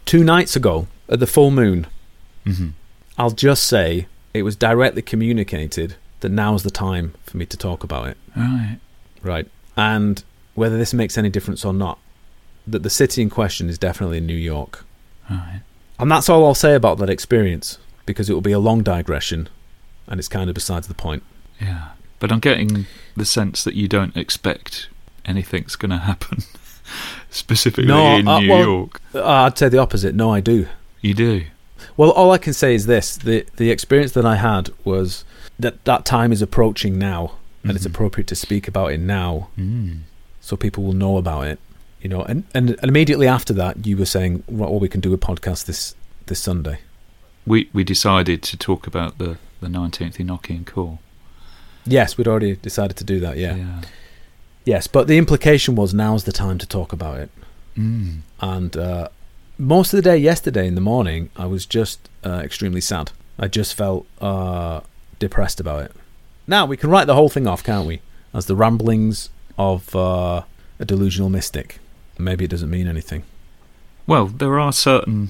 [0.05, 1.87] two nights ago at the full moon,
[2.45, 2.69] hmm
[3.17, 7.83] I'll just say it was directly communicated that now's the time for me to talk
[7.83, 8.17] about it.
[8.33, 8.77] Right.
[9.23, 9.47] Right.
[9.77, 10.23] And
[10.55, 11.99] whether this makes any difference or not,
[12.67, 14.85] that the city in question is definitely New York.
[15.29, 15.61] Right.
[15.97, 19.49] And that's all I'll say about that experience because it will be a long digression
[20.07, 21.23] and it's kind of besides the point.
[21.61, 21.89] Yeah.
[22.19, 24.89] But I'm getting the sense that you don't expect
[25.25, 26.39] anything's going to happen
[27.29, 29.01] specifically No, in uh, New well- York.
[29.13, 30.15] Uh, I'd say the opposite.
[30.15, 30.67] No, I do.
[31.01, 31.43] You do.
[31.95, 35.23] Well, all I can say is this: the the experience that I had was
[35.57, 37.33] that that time is approaching now,
[37.63, 37.89] and it's Mhm.
[37.91, 39.99] appropriate to speak about it now, Mm.
[40.41, 41.59] so people will know about it.
[42.01, 45.13] You know, and, and and immediately after that, you were saying, "Well, we can do
[45.13, 45.95] a podcast this
[46.27, 46.79] this Sunday."
[47.45, 50.99] We we decided to talk about the the 19th Enochian call.
[51.85, 53.37] Yes, we'd already decided to do that.
[53.37, 53.55] Yeah.
[53.57, 53.81] Yeah.
[54.65, 57.29] Yes, but the implication was now's the time to talk about it.
[57.77, 58.19] Mm.
[58.39, 59.07] And uh,
[59.57, 63.11] most of the day yesterday in the morning, I was just uh, extremely sad.
[63.39, 64.81] I just felt uh,
[65.19, 65.91] depressed about it.
[66.49, 68.01] Now we can write the whole thing off, can't we?
[68.33, 70.41] As the ramblings of uh,
[70.79, 71.77] a delusional mystic.
[72.17, 73.21] Maybe it doesn't mean anything.
[74.07, 75.29] Well, there are certain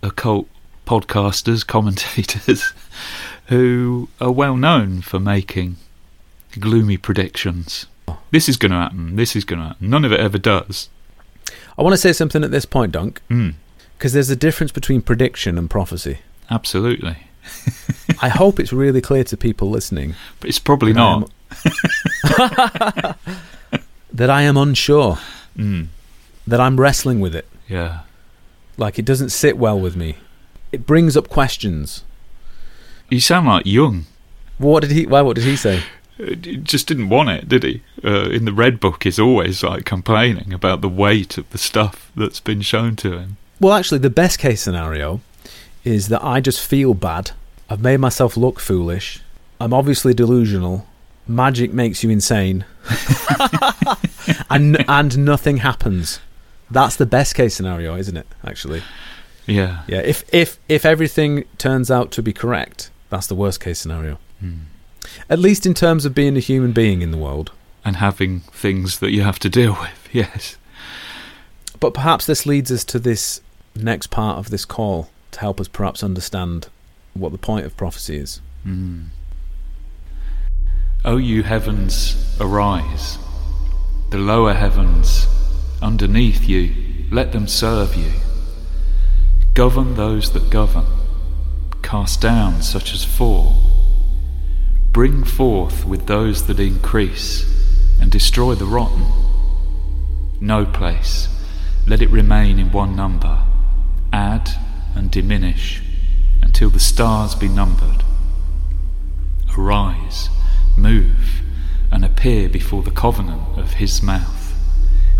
[0.00, 0.46] occult
[0.86, 2.72] podcasters, commentators,
[3.46, 5.76] who are well known for making
[6.58, 7.86] gloomy predictions.
[8.30, 9.16] This is going to happen.
[9.16, 9.90] This is going to happen.
[9.90, 10.88] None of it ever does.
[11.76, 13.54] I want to say something at this point, Dunk, Mm.
[13.98, 16.18] because there's a difference between prediction and prophecy.
[16.48, 17.16] Absolutely.
[18.22, 21.22] I hope it's really clear to people listening But it's probably not.
[21.22, 21.28] am-
[24.12, 25.18] that I am unsure,
[25.56, 25.88] Mm.
[26.46, 27.46] that I'm wrestling with it.
[27.68, 28.00] Yeah.
[28.76, 30.16] Like it doesn't sit well with me.
[30.72, 32.04] It brings up questions.
[33.08, 34.06] You sound like Jung.
[34.58, 35.06] What did he?
[35.06, 35.22] Why?
[35.22, 35.82] What did he say?
[36.18, 37.82] Uh, He just didn't want it, did he?
[38.04, 42.10] Uh, in the Red Book, he's always like complaining about the weight of the stuff
[42.14, 43.36] that's been shown to him.
[43.58, 45.20] Well, actually, the best case scenario
[45.84, 47.32] is that I just feel bad.
[47.70, 49.20] I've made myself look foolish.
[49.60, 50.86] I'm obviously delusional.
[51.28, 52.64] Magic makes you insane,
[54.50, 56.18] and and nothing happens.
[56.70, 58.26] That's the best case scenario, isn't it?
[58.44, 58.82] Actually,
[59.46, 59.82] Yeah.
[59.86, 60.00] yeah.
[60.00, 64.18] If if if everything turns out to be correct, that's the worst case scenario.
[64.40, 64.52] Hmm.
[65.28, 67.52] At least in terms of being a human being in the world.
[67.84, 69.90] And having things that you have to deal with.
[70.12, 70.56] Yes.
[71.78, 73.40] But perhaps this leads us to this
[73.76, 76.66] next part of this call to help us perhaps understand
[77.14, 78.40] what the point of prophecy is.
[78.66, 79.06] Mm.
[81.04, 83.18] O you heavens, arise.
[84.10, 85.26] The lower heavens,
[85.80, 86.74] underneath you,
[87.10, 88.12] let them serve you.
[89.54, 90.86] Govern those that govern.
[91.82, 93.56] Cast down such as fall.
[94.92, 97.44] Bring forth with those that increase,
[98.00, 99.06] and destroy the rotten.
[100.40, 101.28] No place,
[101.86, 103.42] let it remain in one number.
[104.12, 104.50] Add
[104.94, 105.82] and diminish
[106.42, 108.04] until the stars be numbered.
[109.56, 110.28] Arise,
[110.76, 111.42] move,
[111.90, 114.54] and appear before the covenant of his mouth,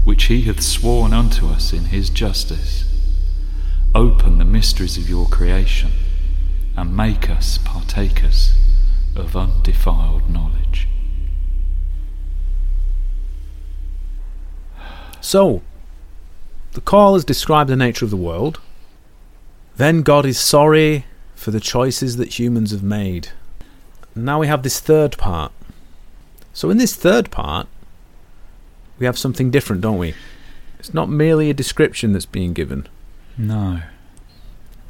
[0.04, 2.84] which he hath sworn unto us in his justice.
[3.94, 5.90] Open the mysteries of your creation,
[6.76, 8.54] and make us partakers
[9.16, 10.88] of undefiled knowledge.
[15.20, 15.62] So,
[16.72, 18.60] the call has described the nature of the world.
[19.76, 21.04] Then God is sorry
[21.40, 23.28] for the choices that humans have made.
[24.14, 25.52] Now we have this third part.
[26.52, 27.66] So, in this third part,
[28.98, 30.12] we have something different, don't we?
[30.78, 32.86] It's not merely a description that's being given.
[33.38, 33.80] No.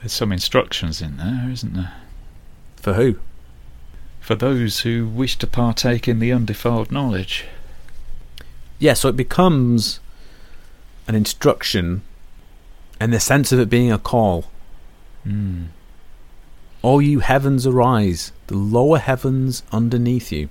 [0.01, 1.95] There's some instructions in there, isn't there?
[2.75, 3.21] For who?
[4.19, 7.45] For those who wish to partake in the undefiled knowledge.
[8.81, 10.01] Yeah, so it becomes
[11.07, 12.03] an instruction
[13.01, 14.47] in the sense of it being a call.
[15.25, 15.69] Mm.
[16.83, 20.49] O you heavens, arise, the lower heavens underneath you.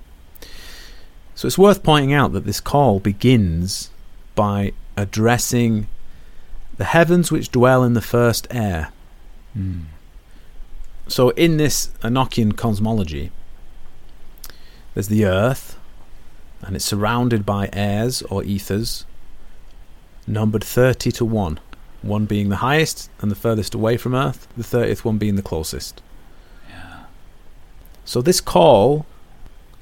[1.34, 3.90] So it's worth pointing out that this call begins
[4.34, 5.88] by addressing
[6.76, 8.92] the heavens which dwell in the first air.
[9.56, 9.84] Mm.
[11.08, 13.32] So in this Enochian cosmology,
[14.94, 15.78] there's the earth,
[16.62, 19.04] and it's surrounded by airs or ethers,
[20.26, 21.58] numbered 30 to 1.
[22.02, 25.42] One being the highest and the furthest away from Earth, the 30th one being the
[25.42, 26.00] closest.
[28.10, 29.06] So this call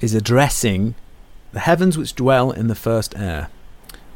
[0.01, 0.93] is addressing
[1.51, 3.49] the heavens which dwell in the first air.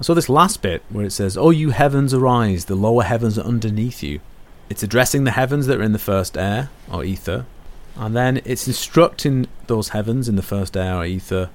[0.02, 3.46] So this last bit where it says, "O you heavens, arise; the lower heavens are
[3.54, 4.20] underneath you."
[4.70, 7.48] It's addressing the heavens that are in the first air or ether,
[7.96, 11.50] and then it's instructing those heavens in the first air or ether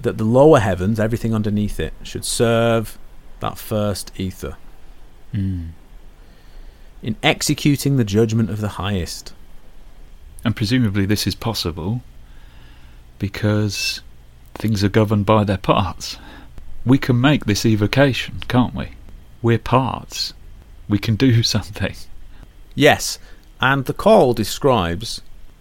[0.00, 2.96] that the lower heavens, everything underneath it, should serve
[3.40, 4.56] that first ether
[5.34, 5.72] Mm.
[7.02, 9.34] in executing the judgment of the highest.
[10.44, 12.02] And presumably this is possible
[13.18, 14.00] because
[14.54, 16.18] things are governed by their parts.
[16.84, 18.90] We can make this evocation, can't we?
[19.40, 20.34] We're parts.
[20.88, 21.94] We can do something.
[22.74, 23.18] Yes,
[23.60, 25.20] and the call describes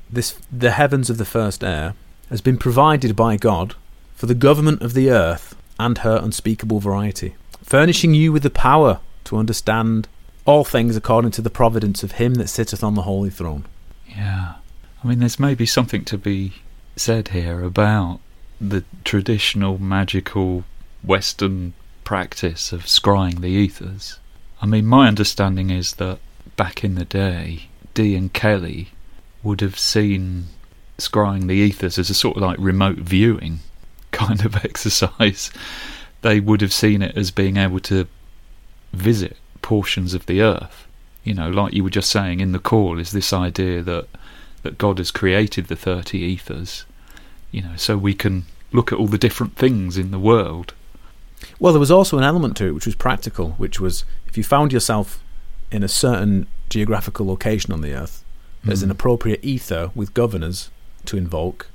[0.10, 1.94] this the heavens of the first air
[2.30, 3.76] has been provided by God
[4.16, 9.00] for the government of the earth and her unspeakable variety, furnishing you with the power
[9.26, 10.08] to understand
[10.46, 13.66] all things according to the providence of him that sitteth on the holy throne.
[14.08, 14.56] Yeah.
[15.04, 16.54] I mean, there's maybe something to be
[16.96, 18.20] said here about
[18.60, 20.64] the traditional magical
[21.02, 21.74] Western
[22.04, 24.20] practice of scrying the ethers.
[24.62, 26.20] I mean, my understanding is that
[26.56, 27.64] back in the day,
[27.96, 28.90] Dee and Kelly
[29.42, 30.46] would have seen
[31.00, 33.60] scrying the ethers as a sort of like remote viewing
[34.12, 35.50] kind of exercise.
[36.22, 38.08] They would have seen it as being able to
[38.94, 40.86] visit portions of the earth.
[41.24, 44.08] You know, like you were just saying in the call, is this idea that
[44.64, 46.86] that God has created the thirty ethers,
[47.52, 50.74] you know, so we can look at all the different things in the world.
[51.60, 54.44] Well, there was also an element to it which was practical, which was if you
[54.44, 55.22] found yourself
[55.72, 58.24] in a certain geographical location on the earth,
[58.64, 58.94] there's an Mm.
[58.94, 60.70] appropriate ether with governors
[61.06, 61.68] to invoke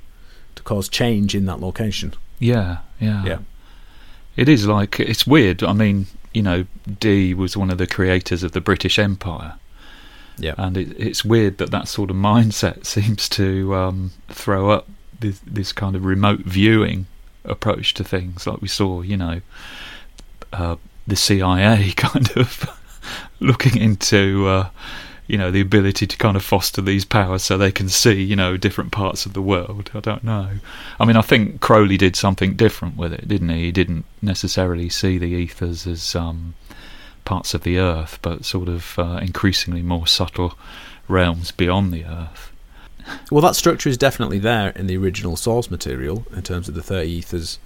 [0.55, 2.13] to cause change in that location.
[2.39, 3.39] Yeah, yeah, Yeah.
[4.35, 5.63] It is like it's weird.
[5.63, 6.65] I mean, you know,
[6.99, 9.55] Dee was one of the creators of the British Empire,
[10.39, 10.53] Yeah.
[10.57, 14.87] and it, it's weird that that sort of mindset seems to um, throw up
[15.19, 17.07] this, this kind of remote viewing
[17.43, 19.41] approach to things, like we saw, you know,
[20.53, 20.75] uh,
[21.07, 22.69] the CIA kind of
[23.39, 24.69] looking into uh,
[25.27, 28.35] you know the ability to kind of foster these powers so they can see you
[28.35, 29.91] know different parts of the world.
[29.93, 30.49] I don't know.
[30.99, 33.65] I mean, I think Crowley did something different with it, didn't he?
[33.65, 36.55] He didn't necessarily see the ethers as um,
[37.27, 40.57] parts of the earth, but sort of uh, increasingly more subtle
[41.09, 42.53] realms beyond the earth.
[43.29, 46.81] Well, that structure is definitely there in the original source material in terms of the
[46.81, 47.59] 30 ethers,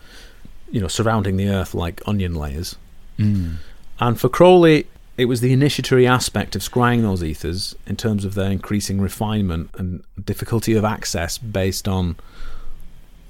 [0.72, 2.76] you know, surrounding the earth like onion layers.
[3.20, 3.58] Mm.
[4.00, 8.34] And for Crowley, it was the initiatory aspect of scrying those ethers in terms of
[8.34, 12.16] their increasing refinement and difficulty of access based on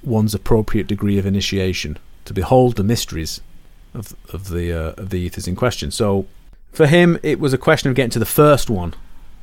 [0.02, 3.42] one's appropriate degree of initiation to behold the mysteries
[3.94, 5.90] of of the uh, of the ethers in question.
[5.90, 6.26] So
[6.72, 8.94] for him, it was a question of getting to the first one,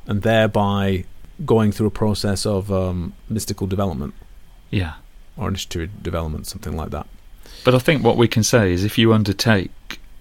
[0.06, 1.04] and thereby
[1.46, 4.12] going through a process of um, mystical development
[4.70, 4.94] Yeah.
[5.36, 7.06] or initiatory development, something like that.
[7.64, 9.70] But I think what we can say is if you undertake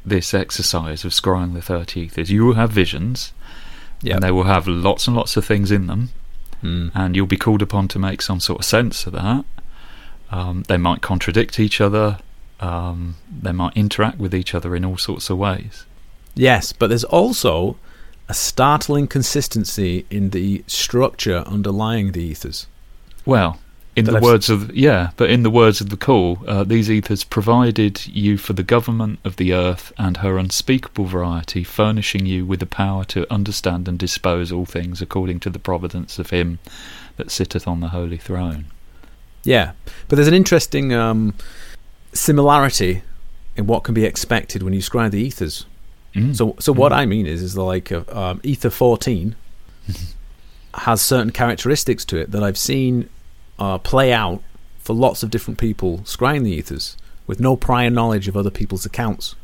[0.06, 3.34] this exercise of scrying the 30 ethers, you will have visions,
[4.02, 4.14] Yeah.
[4.16, 6.10] and they will have lots and lots of things in them,
[6.64, 6.92] Mm.
[6.94, 9.44] and you'll be called upon to make some sort of sense of that.
[10.32, 12.20] Um, they might contradict each other,
[12.60, 15.86] um, they might interact with each other in all sorts of ways.
[16.36, 17.78] Yes, but there's also
[18.28, 22.68] a startling consistency in the structure underlying the ethers.
[23.26, 23.60] Well,
[23.96, 26.90] in the I've words of yeah, but in the words of the call, uh, these
[26.90, 32.46] ethers provided you for the government of the earth and her unspeakable variety, furnishing you
[32.46, 36.60] with the power to understand and dispose all things according to the providence of him
[37.18, 38.66] that sitteth on the holy throne.
[39.44, 39.72] Yeah,
[40.08, 41.34] but there's an interesting um,
[42.14, 43.02] similarity
[43.56, 45.66] in what can be expected when you scry the ethers.
[46.16, 46.36] Mm.
[46.36, 46.96] So, so what Mm.
[46.98, 49.36] I mean is, is like uh, um, ether 14
[50.76, 53.10] has certain characteristics to it that I've seen
[53.58, 54.42] uh, play out
[54.80, 56.96] for lots of different people scrying the ethers
[57.28, 59.36] with no prior knowledge of other people's accounts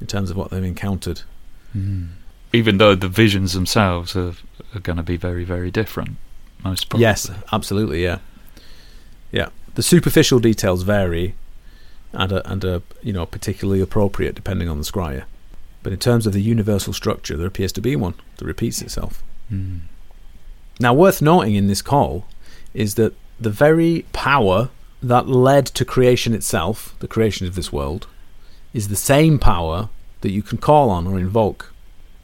[0.00, 1.22] in terms of what they've encountered.
[1.76, 2.08] Mm.
[2.52, 4.34] Even though the visions themselves are,
[4.74, 6.16] are going to be very, very different,
[6.62, 7.02] most probably.
[7.04, 8.18] Yes, absolutely, yeah,
[9.30, 9.48] yeah.
[9.74, 11.34] The superficial details vary,
[12.12, 15.24] and are, and are you know particularly appropriate depending on the scryer.
[15.82, 19.22] But in terms of the universal structure, there appears to be one that repeats itself.
[19.52, 19.80] Mm.
[20.78, 22.26] Now, worth noting in this call
[22.72, 24.70] is that the very power
[25.02, 28.06] that led to creation itself, the creation of this world,
[28.72, 29.88] is the same power
[30.20, 31.72] that you can call on or invoke.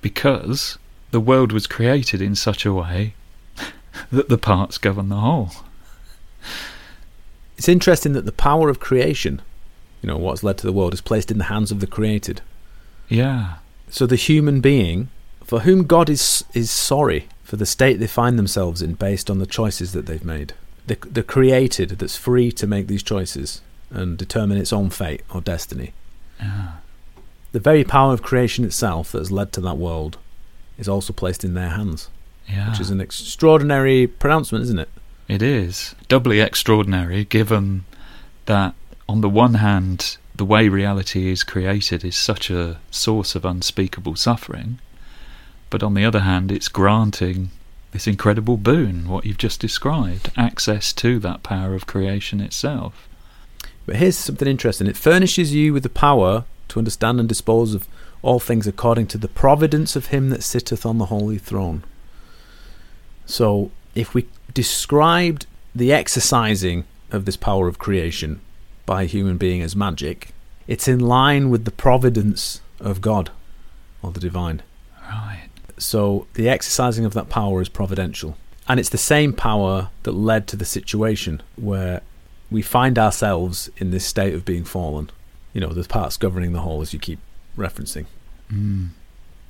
[0.00, 0.78] Because
[1.10, 3.14] the world was created in such a way
[4.12, 5.50] that the parts govern the whole.
[7.56, 9.42] It's interesting that the power of creation,
[10.02, 12.40] you know, what's led to the world, is placed in the hands of the created.
[13.08, 13.54] Yeah.
[13.90, 15.08] So the human being,
[15.44, 19.38] for whom God is is sorry for the state they find themselves in based on
[19.38, 20.52] the choices that they've made.
[20.86, 25.40] The, the created that's free to make these choices and determine its own fate or
[25.40, 25.92] destiny.
[26.38, 26.72] Yeah.
[27.52, 30.18] The very power of creation itself that has led to that world
[30.76, 32.10] is also placed in their hands,
[32.46, 32.70] Yeah.
[32.70, 34.90] which is an extraordinary pronouncement, isn't it?
[35.28, 37.84] It is doubly extraordinary given
[38.44, 38.74] that,
[39.08, 44.16] on the one hand, the way reality is created is such a source of unspeakable
[44.16, 44.78] suffering,
[45.70, 47.50] but on the other hand, it's granting
[47.92, 53.08] this incredible boon, what you've just described, access to that power of creation itself.
[53.86, 57.88] But here's something interesting it furnishes you with the power to understand and dispose of
[58.20, 61.82] all things according to the providence of him that sitteth on the holy throne.
[63.24, 68.40] So, if we described the exercising of this power of creation
[68.88, 70.30] by a human being as magic,
[70.66, 73.30] it's in line with the providence of God
[74.02, 74.62] or the divine.
[75.02, 75.50] Right.
[75.76, 78.38] So the exercising of that power is providential.
[78.66, 82.00] And it's the same power that led to the situation where
[82.50, 85.10] we find ourselves in this state of being fallen.
[85.52, 87.18] You know, the parts governing the whole, as you keep
[87.58, 88.06] referencing.
[88.50, 88.88] Mm.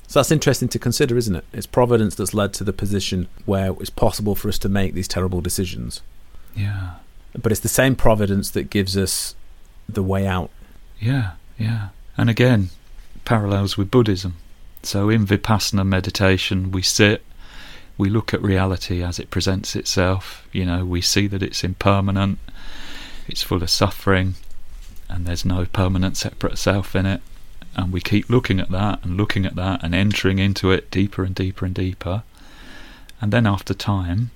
[0.09, 1.45] So that's interesting to consider, isn't it?
[1.53, 5.07] It's providence that's led to the position where it's possible for us to make these
[5.07, 6.03] terrible decisions.
[6.57, 6.95] Yeah.
[7.35, 9.35] But it's the same providence that gives us
[9.89, 10.51] the way out.
[10.99, 11.33] Yeah.
[11.59, 11.89] Yeah.
[12.17, 12.71] And again,
[13.25, 14.37] parallels with Buddhism.
[14.83, 17.25] So in Vipassana meditation, we sit,
[17.97, 20.47] we look at reality as it presents itself.
[20.53, 22.39] You know, we see that it's impermanent,
[23.27, 24.35] it's full of suffering,
[25.09, 27.21] and there's no permanent separate self in it.
[27.77, 31.25] And we keep looking at that and looking at that and entering into it deeper
[31.25, 32.23] and deeper and deeper.
[33.21, 34.31] And then after time,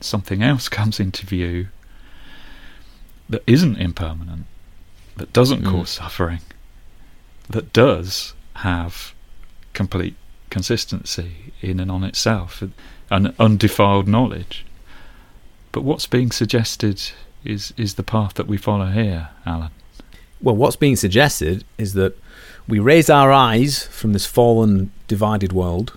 [0.00, 1.68] something else comes into view
[3.28, 4.46] that isn't impermanent,
[5.16, 5.70] that doesn't Mm.
[5.70, 6.40] cause suffering,
[7.48, 9.12] that does have
[9.72, 10.14] complete
[10.50, 12.62] consistency in and on itself,
[13.10, 14.64] and undefiled knowledge.
[15.72, 17.00] But what's being suggested
[17.44, 19.70] is is the path that we follow here, Alan.
[20.40, 22.16] Well, what's being suggested is that
[22.68, 25.96] we raise our eyes from this fallen, divided world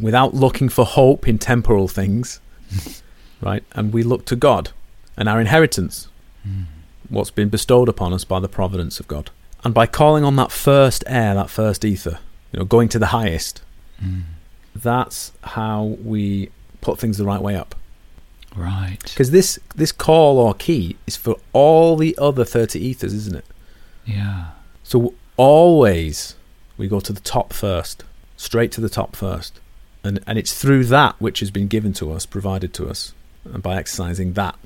[0.00, 2.40] without looking for hope in temporal things,
[3.40, 3.62] right?
[3.72, 4.70] And we look to God
[5.16, 6.08] and our inheritance,
[6.48, 6.64] Mm.
[7.10, 9.30] what's been bestowed upon us by the providence of God.
[9.64, 12.18] And by calling on that first air, that first ether,
[12.52, 13.62] you know, going to the highest,
[14.02, 14.22] Mm.
[14.74, 17.74] that's how we put things the right way up.
[18.56, 19.02] Right.
[19.02, 23.44] Because this this call or key is for all the other thirty ethers, isn't it?
[24.06, 24.50] Yeah.
[24.84, 26.34] So always
[26.76, 28.04] we go to the top first,
[28.36, 29.60] straight to the top first,
[30.04, 33.12] and and it's through that which has been given to us, provided to us,
[33.44, 34.56] and by exercising that,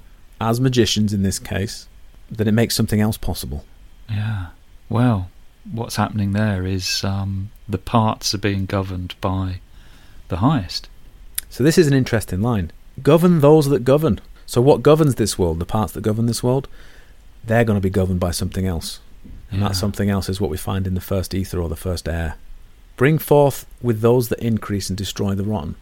[0.42, 1.86] as magicians in this case,
[2.30, 3.64] then it makes something else possible.
[4.10, 4.46] Yeah.
[4.88, 5.30] Well,
[5.70, 9.60] what's happening there is um, the parts are being governed by
[10.28, 10.88] the highest.
[11.48, 12.72] So this is an interesting line.
[13.02, 14.20] Govern those that govern.
[14.46, 15.60] So what governs this world?
[15.60, 16.68] The parts that govern this world,
[17.44, 19.00] they're going to be governed by something else.
[19.50, 22.08] And that something else is what we find in the first ether or the first
[22.08, 22.36] air.
[22.96, 25.76] Bring forth with those that increase and destroy the rotten.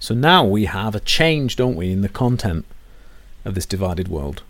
[0.00, 2.64] So now we have a change, don't we, in the content
[3.44, 4.42] of this divided world.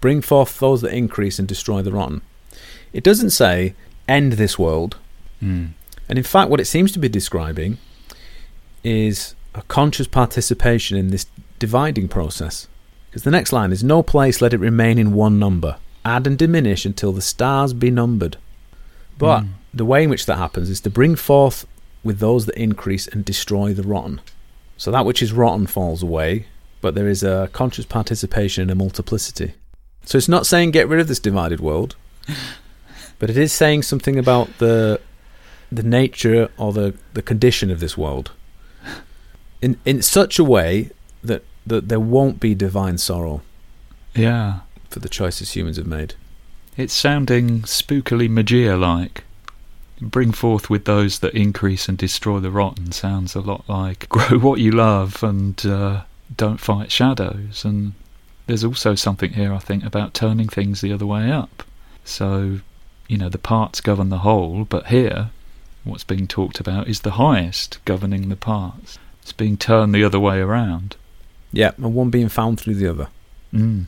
[0.00, 2.22] Bring forth those that increase and destroy the rotten.
[2.92, 3.74] It doesn't say
[4.08, 4.96] end this world.
[5.42, 5.70] Mm.
[6.08, 7.78] And in fact, what it seems to be describing
[8.82, 11.26] is a conscious participation in this
[11.58, 12.66] dividing process.
[13.08, 15.76] Because the next line is No place let it remain in one number.
[16.04, 18.36] Add and diminish until the stars be numbered.
[19.18, 19.48] But Mm.
[19.74, 21.66] the way in which that happens is to bring forth
[22.02, 24.20] with those that increase and destroy the rotten.
[24.78, 26.46] So that which is rotten falls away,
[26.80, 29.54] but there is a conscious participation in a multiplicity.
[30.04, 31.96] So it's not saying get rid of this divided world,
[33.18, 35.00] but it is saying something about the
[35.72, 38.32] the nature or the, the condition of this world
[39.62, 40.90] in in such a way
[41.22, 43.42] that, that there won't be divine sorrow
[44.14, 44.60] Yeah.
[44.88, 46.14] for the choices humans have made.
[46.76, 49.24] It's sounding spookily Magia like.
[50.00, 54.38] Bring forth with those that increase and destroy the rotten sounds a lot like grow
[54.38, 56.02] what you love and uh,
[56.36, 57.64] don't fight shadows.
[57.64, 57.92] And
[58.46, 61.62] there's also something here, I think, about turning things the other way up.
[62.04, 62.60] So,
[63.08, 65.30] you know, the parts govern the whole, but here,
[65.84, 68.98] what's being talked about is the highest governing the parts.
[69.22, 70.96] It's being turned the other way around.
[71.52, 73.08] Yeah, and one being found through the other.
[73.52, 73.86] Mm.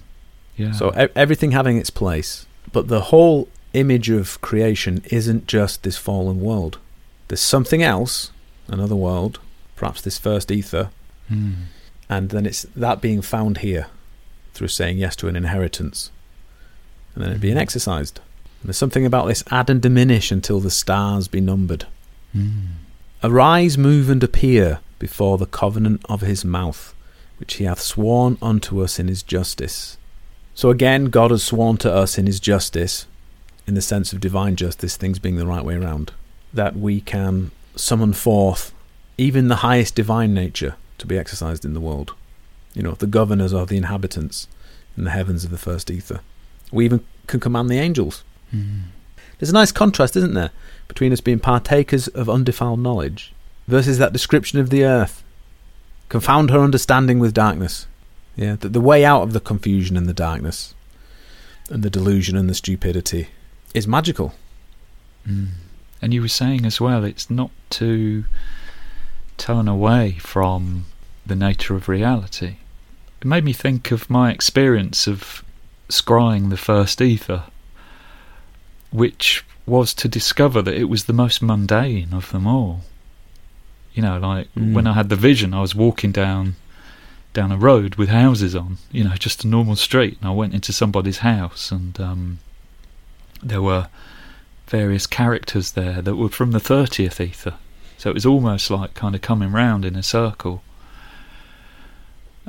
[0.57, 0.73] Yeah.
[0.73, 5.97] So e- everything having its place, but the whole image of creation isn't just this
[5.97, 6.79] fallen world.
[7.29, 8.31] There's something else,
[8.69, 9.39] another world,
[9.77, 10.91] perhaps this first ether,
[11.31, 11.55] Mm.
[12.19, 13.87] And then it's that being found here
[14.55, 16.11] through saying yes to an inheritance,
[17.15, 17.61] and then it being Mhm.
[17.61, 18.21] exercised.
[18.61, 21.87] And there's something about this add and diminish until the stars be numbered.
[22.37, 22.67] Mm.
[23.25, 26.95] Arise, move, and appear before the covenant of his mouth,
[27.39, 29.97] which he hath sworn unto us in his justice.
[30.55, 33.07] So again, God has sworn to us in his justice,
[33.67, 36.13] in the sense of divine justice, things being the right way around,
[36.53, 38.73] that we can summon forth
[39.17, 42.15] even the highest divine nature to be exercised in the world.
[42.75, 44.49] You know, the governors are the inhabitants
[44.97, 46.21] in the heavens of the first ether.
[46.71, 48.25] We even can command the angels.
[48.55, 48.85] Mm.
[49.39, 50.51] There's a nice contrast, isn't there,
[50.89, 53.33] between us being partakers of undefiled knowledge
[53.69, 55.23] versus that description of the earth.
[56.09, 57.87] Confound her understanding with darkness.
[58.37, 60.75] Yeah, the, the way out of the confusion and the darkness
[61.69, 63.29] and the delusion and the stupidity
[63.75, 64.35] is magical.
[65.29, 65.49] Mm.
[66.01, 68.25] And you were saying as well, it's not to
[69.37, 70.85] turn away from
[71.27, 72.57] the nature of reality.
[73.21, 75.45] It made me think of my experience of
[75.89, 77.45] scrying the first ether,
[78.91, 82.81] which was to discover that it was the most mundane of them all.
[83.95, 84.73] You know, like Mm.
[84.73, 86.57] when I had the vision, I was walking down
[87.35, 90.53] down a road with houses on, you know, just a normal street, and I went
[90.53, 92.41] into somebody's house, and um,
[93.43, 93.89] there were
[94.67, 97.55] various characters there that were from the 30th ether.
[97.97, 100.63] So it was almost like kind of coming round in a circle.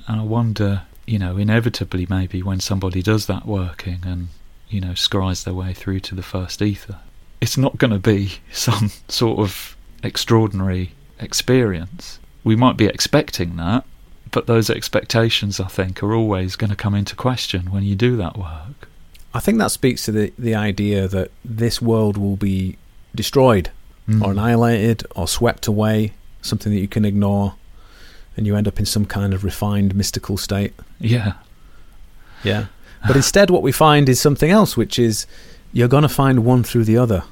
[0.08, 4.30] And I wonder, you know, inevitably maybe when somebody does that working and,
[4.70, 6.98] you know, scries their way through to the first ether,
[7.42, 12.20] it's not going to be some sort of extraordinary experience.
[12.44, 13.86] We might be expecting that,
[14.32, 18.16] but those expectations, I think, are always going to come into question when you do
[18.18, 18.88] that work.
[19.34, 22.78] I think that speaks to the, the idea that this world will be
[23.16, 23.72] destroyed
[24.06, 24.22] Mm.
[24.22, 27.56] or annihilated or swept away, something that you can ignore,
[28.36, 30.74] and you end up in some kind of refined mystical state.
[31.00, 31.34] Yeah.
[32.44, 32.66] Yeah.
[33.06, 35.28] But instead, what we find is something else, which is
[35.74, 37.24] you're going to find one through the other,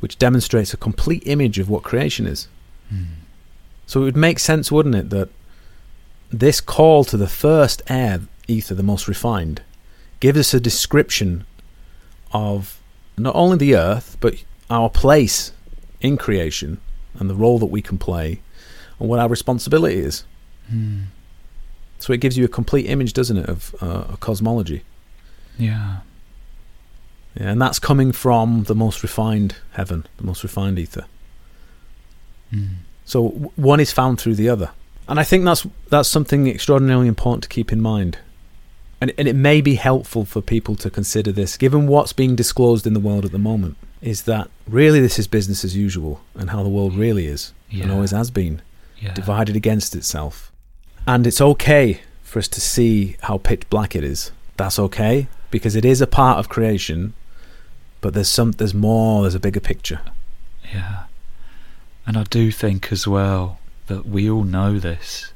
[0.00, 2.48] which demonstrates a complete image of what creation is.
[2.92, 3.06] Mm.
[3.86, 5.30] So it would make sense, wouldn't it, that
[6.30, 9.62] this call to the first air ether, the most refined,
[10.20, 11.46] gives us a description
[12.32, 12.80] of
[13.16, 14.34] not only the earth, but
[14.70, 15.52] our place
[16.00, 16.80] in creation
[17.18, 18.40] and the role that we can play
[19.02, 20.24] and what our responsibility is.
[20.72, 21.06] Mm.
[21.98, 24.82] So it gives you a complete image, doesn't it, of uh, a cosmology.
[25.58, 25.98] Yeah.
[27.34, 31.06] Yeah, and that's coming from the most refined heaven, the most refined ether.
[32.52, 32.68] Mm.
[33.04, 34.70] So w- one is found through the other,
[35.08, 38.18] and I think that's that's something extraordinarily important to keep in mind.
[39.00, 42.86] And and it may be helpful for people to consider this, given what's being disclosed
[42.86, 46.50] in the world at the moment, is that really this is business as usual, and
[46.50, 47.84] how the world really is, Yeah.
[47.84, 48.60] and always has been,
[49.02, 49.14] Yeah.
[49.14, 50.52] divided against itself.
[51.06, 54.30] And it's okay for us to see how pitch black it is.
[54.56, 57.14] That's okay because it is a part of creation,
[58.00, 60.00] but there's some there's more, there's a bigger picture.
[60.72, 61.04] Yeah.
[62.06, 65.32] And I do think as well that we all know this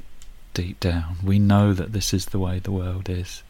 [0.54, 1.16] deep down.
[1.22, 3.42] We know that this is the way the world is.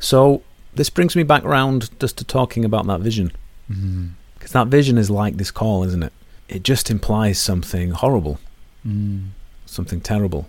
[0.00, 0.42] So
[0.74, 3.32] this brings me back round just to talking about that vision.
[3.70, 4.12] Mm.
[4.34, 6.12] Because that vision is like this call, isn't it?
[6.48, 8.38] It just implies something horrible,
[8.86, 9.28] Mm.
[9.74, 10.48] Something terrible.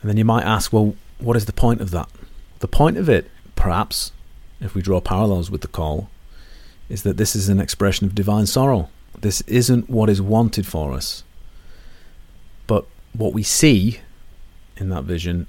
[0.00, 2.08] And then you might ask, well, what is the point of that?
[2.60, 4.12] The point of it, perhaps,
[4.60, 6.08] if we draw parallels with the call,
[6.88, 8.88] is that this is an expression of divine sorrow.
[9.18, 11.22] This isn't what is wanted for us.
[12.66, 14.00] But what we see
[14.76, 15.46] in that vision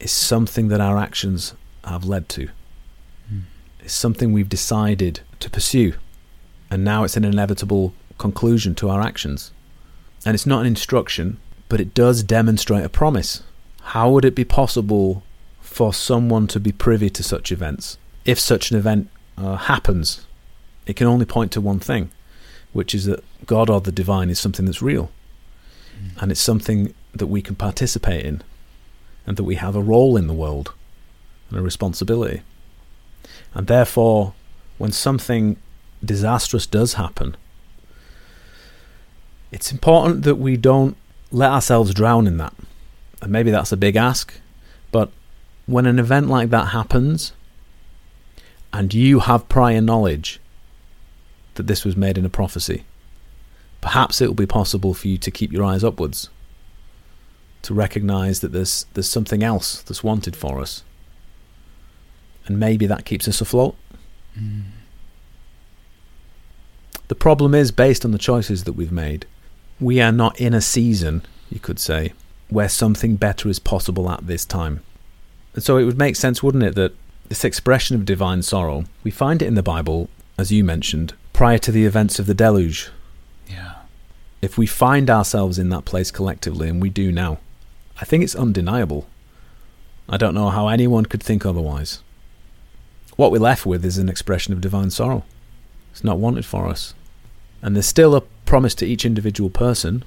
[0.00, 2.48] is something that our actions have led to.
[3.32, 3.42] Mm.
[3.80, 5.94] It's something we've decided to pursue.
[6.70, 9.52] And now it's an inevitable conclusion to our actions.
[10.26, 13.44] And it's not an instruction, but it does demonstrate a promise.
[13.80, 15.22] How would it be possible
[15.60, 17.96] for someone to be privy to such events?
[18.24, 19.08] If such an event
[19.38, 20.26] uh, happens,
[20.84, 22.10] it can only point to one thing,
[22.72, 25.12] which is that God or the divine is something that's real.
[25.96, 26.22] Mm.
[26.22, 28.42] And it's something that we can participate in,
[29.28, 30.72] and that we have a role in the world
[31.50, 32.42] and a responsibility.
[33.54, 34.34] And therefore,
[34.76, 35.56] when something
[36.04, 37.36] disastrous does happen,
[39.52, 40.96] it's important that we don't
[41.30, 42.54] let ourselves drown in that.
[43.22, 44.34] And maybe that's a big ask,
[44.92, 45.10] but
[45.66, 47.32] when an event like that happens
[48.72, 50.40] and you have prior knowledge
[51.54, 52.84] that this was made in a prophecy,
[53.80, 56.28] perhaps it will be possible for you to keep your eyes upwards,
[57.62, 60.82] to recognize that there's there's something else that's wanted for us.
[62.46, 63.74] And maybe that keeps us afloat.
[64.38, 64.64] Mm.
[67.08, 69.26] The problem is based on the choices that we've made.
[69.80, 72.12] We are not in a season, you could say,
[72.48, 74.82] where something better is possible at this time.
[75.54, 76.94] And so it would make sense, wouldn't it, that
[77.28, 80.08] this expression of divine sorrow, we find it in the Bible,
[80.38, 82.90] as you mentioned, prior to the events of the deluge.
[83.48, 83.74] Yeah.
[84.40, 87.38] If we find ourselves in that place collectively, and we do now,
[88.00, 89.06] I think it's undeniable.
[90.08, 92.02] I don't know how anyone could think otherwise.
[93.16, 95.24] What we're left with is an expression of divine sorrow.
[95.90, 96.94] It's not wanted for us.
[97.62, 100.04] And there's still a promise to each individual person,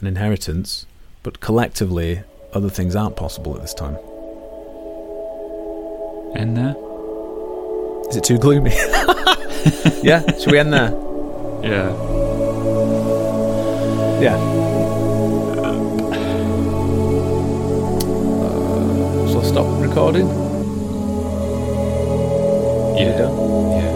[0.00, 0.86] an inheritance,
[1.22, 2.22] but collectively,
[2.52, 3.96] other things aren't possible at this time.
[6.36, 6.76] End there?
[8.10, 8.70] Is it too gloomy?
[10.02, 10.90] yeah, should we end there?
[11.62, 11.90] Yeah.
[14.20, 14.36] Yeah.
[18.42, 20.28] Uh, so stop recording.
[22.98, 23.18] Yeah.
[23.18, 23.36] done?
[23.72, 23.93] Yeah.